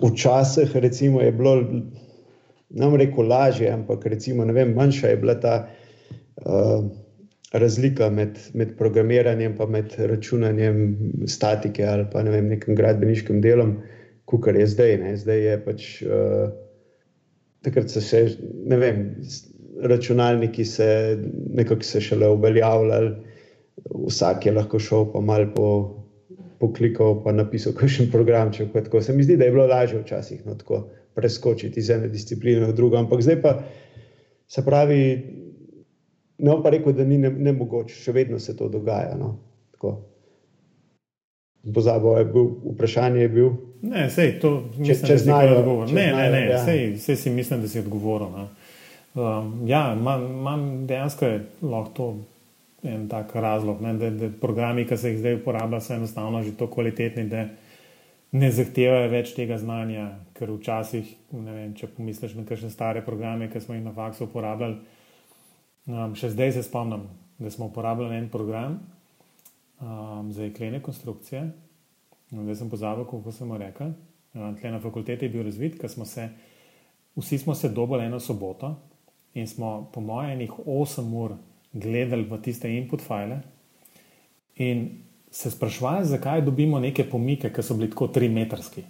[0.00, 1.52] v časih, recimo, je bilo,
[2.80, 6.88] nam reko, lažje, ampak recimo, ne vem, manjša je bila ta uh,
[7.52, 10.80] razlika med, med programiranjem in med računanjem
[11.26, 13.78] statike ali pa ne vem, nekim gradbeniškim delom,
[14.28, 14.96] kot je zdaj.
[15.04, 15.16] Ne.
[15.16, 15.90] Zdaj je pač.
[16.08, 16.48] Uh,
[17.64, 18.98] takrat se, ne vem,
[19.82, 21.18] računalniki se
[21.54, 23.10] nekako se šele uveljavljali,
[24.06, 25.94] vsak je lahko šel pa mal po.
[26.58, 28.48] Poklikal pa napisal, kakšen program.
[28.50, 28.98] Tako.
[29.02, 30.56] Se mi zdi, da je bilo lažje včasih no,
[31.14, 32.98] preskočiti iz ene discipline v drugo.
[32.98, 33.52] Ampak zdaj pa
[34.46, 34.98] se pravi,
[36.38, 39.14] ne bom pa rekel, da ni ne, ne mogoče, še vedno se to dogaja.
[39.14, 39.36] No,
[41.74, 43.50] Pozabo je bil, vprašanje je bil.
[43.82, 45.94] Ne, sej, to če, če znajo odgovoriti.
[45.94, 46.60] Ne, ne, ne, ja.
[46.64, 48.48] sej, sej si mislim, da si odgovoril.
[49.14, 51.26] Um, ja, imam dejansko
[51.62, 52.08] lahko to
[52.82, 56.52] en tak razlog, ne, da, da programi, ki se jih zdaj uporablja, so enostavno že
[56.54, 57.46] tako kvalitetni, da
[58.32, 63.62] ne zahtevajo več tega znanja, ker včasih, vem, če pomisliš na kakšne stare programe, ki
[63.64, 64.76] smo jih na faksu uporabljali.
[65.88, 67.08] Um, še zdaj se spomnim,
[67.40, 68.76] da smo uporabljali en program
[69.80, 71.48] um, za jeklene konstrukcije.
[72.28, 73.96] Zdaj sem pozabil, kako sem rekel.
[74.36, 76.28] Tle na fakulteti je bil razvid, ker smo se,
[77.16, 78.76] vsi smo se dobili eno soboto
[79.34, 81.36] in smo, po mojem, enih 8 ur
[81.72, 83.40] gledali v tiste input file
[84.56, 84.88] in
[85.30, 88.82] se sprašvali, zakaj dobimo neke pomike, ki so bili tako 3 metrski.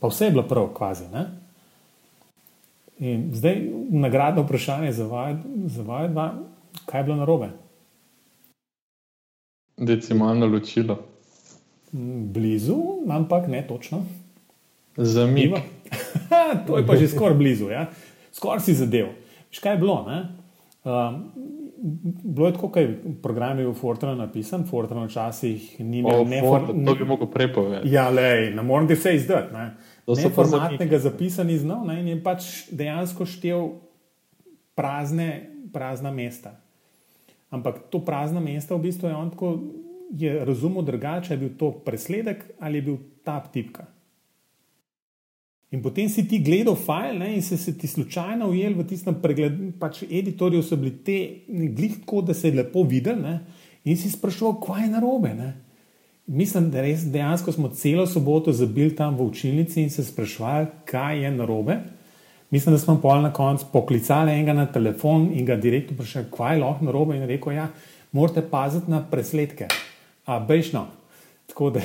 [0.00, 1.08] Pa vse je bilo prav, kvazi.
[1.12, 1.26] Ne?
[2.98, 3.60] In zdaj
[3.90, 6.08] nagradno vprašanje za vaju,
[6.86, 7.50] kaj je bilo narobe?
[9.76, 10.98] Decimalno ločilo.
[11.92, 12.76] Blizu,
[13.08, 14.04] ampak ne točno.
[14.96, 15.52] Za mi.
[16.66, 17.68] to je pa že skoraj blizu.
[17.70, 17.90] Ja?
[18.32, 19.08] Skoraj si zadev.
[19.52, 19.98] Škaj je bilo?
[20.82, 21.18] Um,
[22.24, 26.90] bilo je tako, da je program bil Fortran napisan, Fortran včasih ni imel neformalnega.
[26.90, 27.86] To bi lahko prepovedal.
[27.86, 29.54] Ja, le, ne morem ti vse izdati.
[29.54, 29.68] Ne?
[30.06, 32.00] Neformatnega zapisani znal ne?
[32.00, 33.68] in je pač dejansko štev
[34.74, 35.28] prazne,
[35.72, 36.56] prazna mesta.
[37.52, 39.56] Ampak to prazna mesta v bistvu je on tako
[40.12, 43.86] je razumel drugače, je bil to presledek ali je bil ta tipka.
[45.72, 49.16] In potem si ti gledal file ne, in se, se ti slučajno ujel v tistem
[49.22, 51.18] pregledu, pač editorju so bili te
[51.48, 53.38] glih tako, da se je lepo videl ne,
[53.88, 55.34] in si sprašoval, kaj je narobe.
[55.38, 55.52] Ne.
[56.26, 61.24] mislim, da res dejansko smo celo soboto zabili tam v učilnici in se sprašvali, kaj
[61.24, 61.78] je narobe.
[62.50, 66.54] Mislim, da smo pol na koncu poklicali enega na telefon in ga direktno vprašali, kaj
[66.54, 67.16] je lahko narobe.
[67.16, 67.68] In rekel, ja,
[68.12, 69.68] morate paziti na presledke,
[70.24, 70.86] a bejšno.
[71.46, 71.80] Tako da,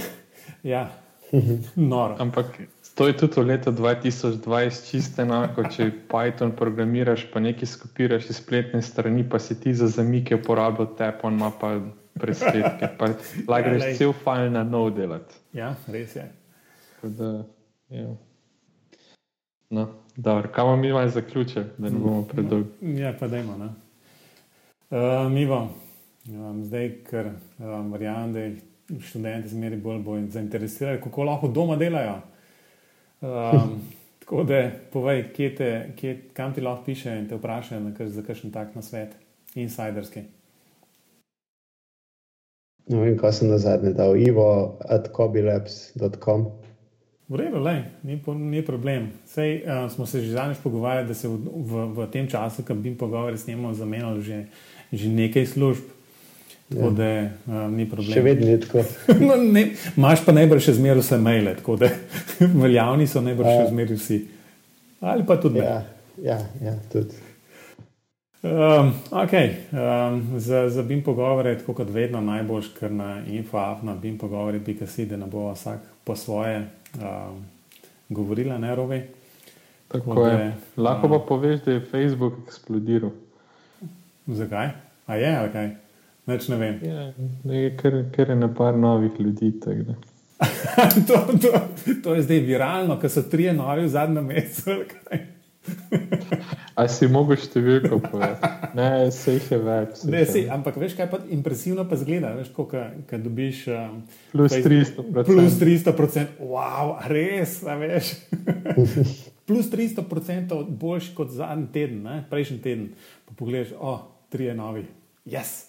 [0.63, 0.89] ja,
[1.91, 2.17] noro.
[2.19, 2.59] Ampak
[2.97, 8.39] to je tudi v letu 2020 čisto enako, če Python programiraš, pa nekaj skopiraš iz
[8.41, 11.77] spletne strani, pa si ti za zamike uporabljal tepon, ima pa
[12.17, 12.89] presledke.
[13.49, 15.37] Lahko greš Ja, cel file na nov delati.
[15.53, 16.25] Ja, res je.
[17.03, 17.43] Da,
[17.93, 18.07] ja.
[19.69, 19.83] No,
[20.15, 22.97] dobro, kaj bomo mi malo zaključili, da ne bomo predolgi.
[22.97, 23.57] Ja, pa dajmo.
[23.57, 23.69] No.
[24.89, 25.75] Uh, mi bomo,
[26.31, 27.29] um, zdaj, ker
[27.59, 32.17] um, verjamem, da jih študenti zmeraj bolj bojo zainteresirali, kako lahko doma delajo.
[33.21, 33.81] Um,
[34.19, 38.21] tako da, povej, kje te, kje, kam ti lahko piše in te vprašajo kar, za
[38.21, 39.15] kakšen tak na svet,
[39.55, 40.21] insiderski.
[42.87, 44.15] Ne vem, kaj sem na zadnje dal.
[44.15, 46.45] Ivo at kobilabs.com.
[47.27, 49.09] V redu, lej, ni, ni problem.
[49.27, 52.75] Sej uh, smo se že zadnjič pogovarjali, da se v, v, v tem času, ko
[52.75, 54.45] bi pogovore snemali, zamenjali že,
[54.93, 55.96] že nekaj služb.
[56.67, 58.11] Tako da uh, ni problem.
[58.11, 58.83] Še vedno je tako.
[59.27, 61.91] No, ne, imaš pa najbrž še zmeraj vse maile, tako da
[62.63, 64.19] veljavni so najbrž še zmeraj vsi.
[64.99, 65.69] Ali pa tudi ne.
[65.69, 65.79] Ja,
[66.25, 67.23] ja, ja tudi.
[68.47, 69.53] Um, okay.
[69.71, 74.19] um, za, za BIM pogovore je tako kot vedno najboljš, ker na infoaf na BIM
[74.19, 76.59] pogovori.si, da ne bo vsak po svoje
[76.99, 77.41] um,
[78.09, 79.01] govorila, ne rovi.
[79.87, 80.53] Tako je.
[80.77, 83.11] Lahko pa poveš, da je Facebook eksplodiral.
[84.27, 84.71] Zakaj?
[85.07, 85.86] A je ali kaj?
[86.27, 86.79] Neč ne vem.
[86.83, 87.07] Ja,
[87.47, 89.53] ne, ker, ker je na par novih ljudi.
[91.07, 91.51] to, to,
[92.03, 94.81] to je zdaj viralno, ker so trije novi v zadnjem mesecu.
[94.91, 95.25] kaj?
[96.77, 98.69] A si mogel številko povedati?
[98.77, 100.03] Ne, se jih je več.
[100.11, 102.67] Ne, si, ampak veš, kaj pa impresivno pa zgleda, veš, ko
[103.09, 103.95] dobiš um,
[104.35, 105.25] Plus Facebook- 300%.
[105.31, 108.13] Plus 300%, wow, res, veš.
[109.49, 112.19] Plus 300% boljši kot zadnji teden, ne?
[112.29, 112.91] prejšnji teden.
[113.25, 114.85] Pa pogledaš, o, oh, tri je novi,
[115.25, 115.66] yes.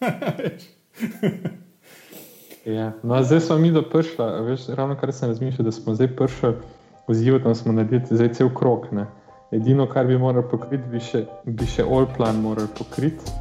[2.64, 2.92] Ja.
[3.02, 6.52] No, zdaj smo mi do prišla, veš, ravno kar sem razmišljal, da smo zdaj prišli
[7.08, 8.92] zivu, tam smo naredili zdaj cel krok.
[8.92, 9.06] Ne.
[9.50, 13.32] Edino, kar bi morali pokriti, bi še, bi še all plan morali pokriti,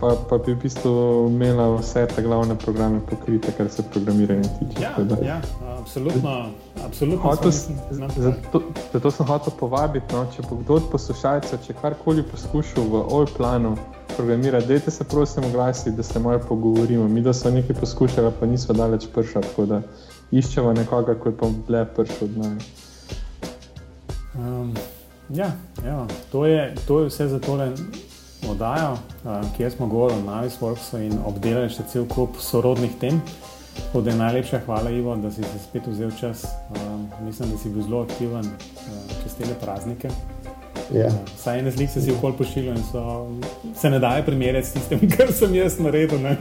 [0.00, 0.90] pa, pa bi v bistvu
[1.30, 4.82] imela vse te glavne programe pokrite, kar se programiranja tiče.
[4.82, 5.40] ja, Tako da- ja,
[5.80, 6.46] absolutno.
[6.86, 11.58] absolutno Hotel, sem- no, zato, zato sem hotel povabiti, no, če bo kdo od poslušalcev,
[11.66, 13.76] če karkoli poskušal v all planu
[14.16, 17.08] programirati, dajte se prosim oglasiti, da se malo pogovorimo.
[17.08, 19.82] Mi, da smo nekaj poskušali, pa nismo daleč prišli, tako da
[20.32, 22.62] iščemo nekoga, ki je pa dlje prišel od nas.
[24.34, 24.74] Um,
[25.30, 25.52] ja,
[25.86, 27.70] evo, to, je, to je vse za tole
[28.50, 28.96] oddajo,
[29.56, 33.22] kjer smo govorili o Navisworksu in obdelali še cel kup sorodnih tem.
[33.74, 36.44] Tako da najlepša hvala, Ivo, da si se spet vzel čas.
[37.24, 38.50] Mislim, da si bil zelo aktiven
[39.22, 40.10] čez te praznike.
[40.92, 41.06] Ja.
[41.06, 43.26] Uh, Vsaj ene slike si okoli pošiljal in so,
[43.80, 46.20] se ne daje primerjati s tistim, kar sem jaz naredil.
[46.20, 46.36] Ne?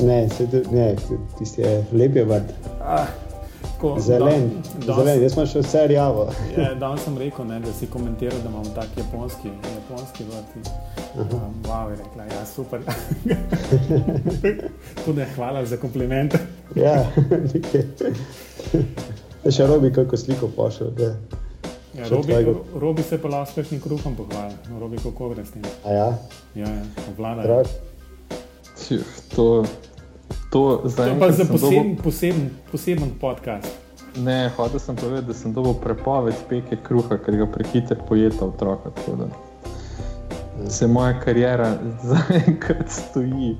[0.00, 0.94] Ne, se ne,
[1.38, 2.52] tisti je lep je vrt.
[2.80, 3.06] Ah,
[3.82, 4.50] tako, Zelen,
[4.86, 6.28] dan- zelen, jaz sem še vse rjavo.
[6.56, 10.70] Ja, danes sem rekel, ne, da si komentiral, da imamo tak japonski, japonski vrt.
[11.16, 11.28] Um,
[11.64, 12.80] wow, je rekla, ja, super.
[15.04, 16.38] Tudi hvala za komplimente.
[16.74, 17.02] Ja,
[17.44, 17.84] nekaj.
[19.50, 20.90] Še robi, kako sliko pošel.
[20.92, 21.10] Da.
[21.92, 22.32] Ja, Robi.
[22.74, 24.54] Robi se pa lahko s kakšnim kruhom pohvali.
[24.80, 25.62] Robi, kako gre s tem.
[25.84, 26.06] A ja,
[26.54, 27.42] Ja, ja, obvlada.
[27.42, 27.66] draž.
[30.52, 30.88] To, to
[31.18, 33.68] To je za poseben, poseben, poseben podcast.
[34.16, 38.92] Ne, hotel sem povedati, da sem dobil prepoved peke kruha, ker ga prehiter pojeta otroka.
[40.68, 41.78] Se moja karijera
[42.10, 43.56] zaenkrat stoji.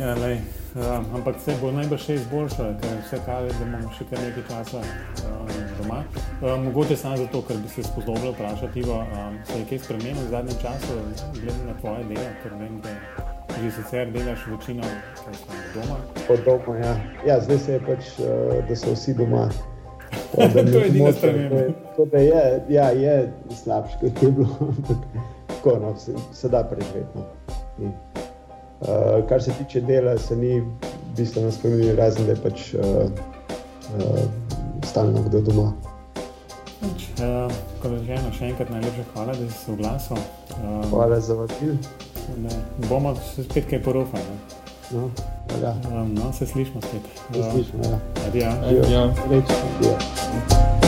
[0.00, 0.40] Ja, lej,
[0.74, 4.48] um, ampak se bo najbrž še izboljšalo, ker vse kaže, da imamo še kar nekaj
[4.48, 6.00] časa um, doma.
[6.40, 10.24] Um, mogoče samo zato, ker bi se spodobilo vprašati, Ivo, um, se je kaj spremenilo
[10.24, 11.00] v zadnjem času,
[11.36, 14.82] glede na tvoje delo, ker vem, da že sicer delaš večino
[15.24, 15.34] kaj
[15.74, 15.96] doma.
[16.28, 16.96] Podobno, ja.
[17.26, 19.48] ja, zdaj se je pač, uh, da so vsi doma.
[20.36, 21.10] Pa da To je edina
[22.12, 23.32] da je- ja, je
[23.62, 24.96] slabše, kot je bilo, ampak
[25.48, 27.18] tako, no, se, se da preživeti.
[27.18, 27.24] No.
[28.80, 30.62] Uh, kar se tiče dela, se ni
[31.16, 34.18] bistveno spremenilo, razen da je pač uh, uh,
[34.84, 35.72] stalno kdo doma.
[36.82, 37.52] Uh,
[37.82, 40.16] kot rečeno, še enkrat najlepša hvala, da si se oglasil.
[40.58, 41.76] Um, Hvala za vabil.
[42.38, 42.50] Ne,
[42.88, 44.22] bomo se spet kaj porufali.
[44.24, 44.38] ne.
[44.92, 45.10] No,
[45.62, 47.02] ja, Um, no, se slišimo spet.
[47.52, 47.82] slišimo.
[47.84, 47.98] Ja.
[48.26, 48.44] Adijo.
[48.90, 49.14] ja.
[49.30, 49.52] Reči,
[49.82, 50.83] ja.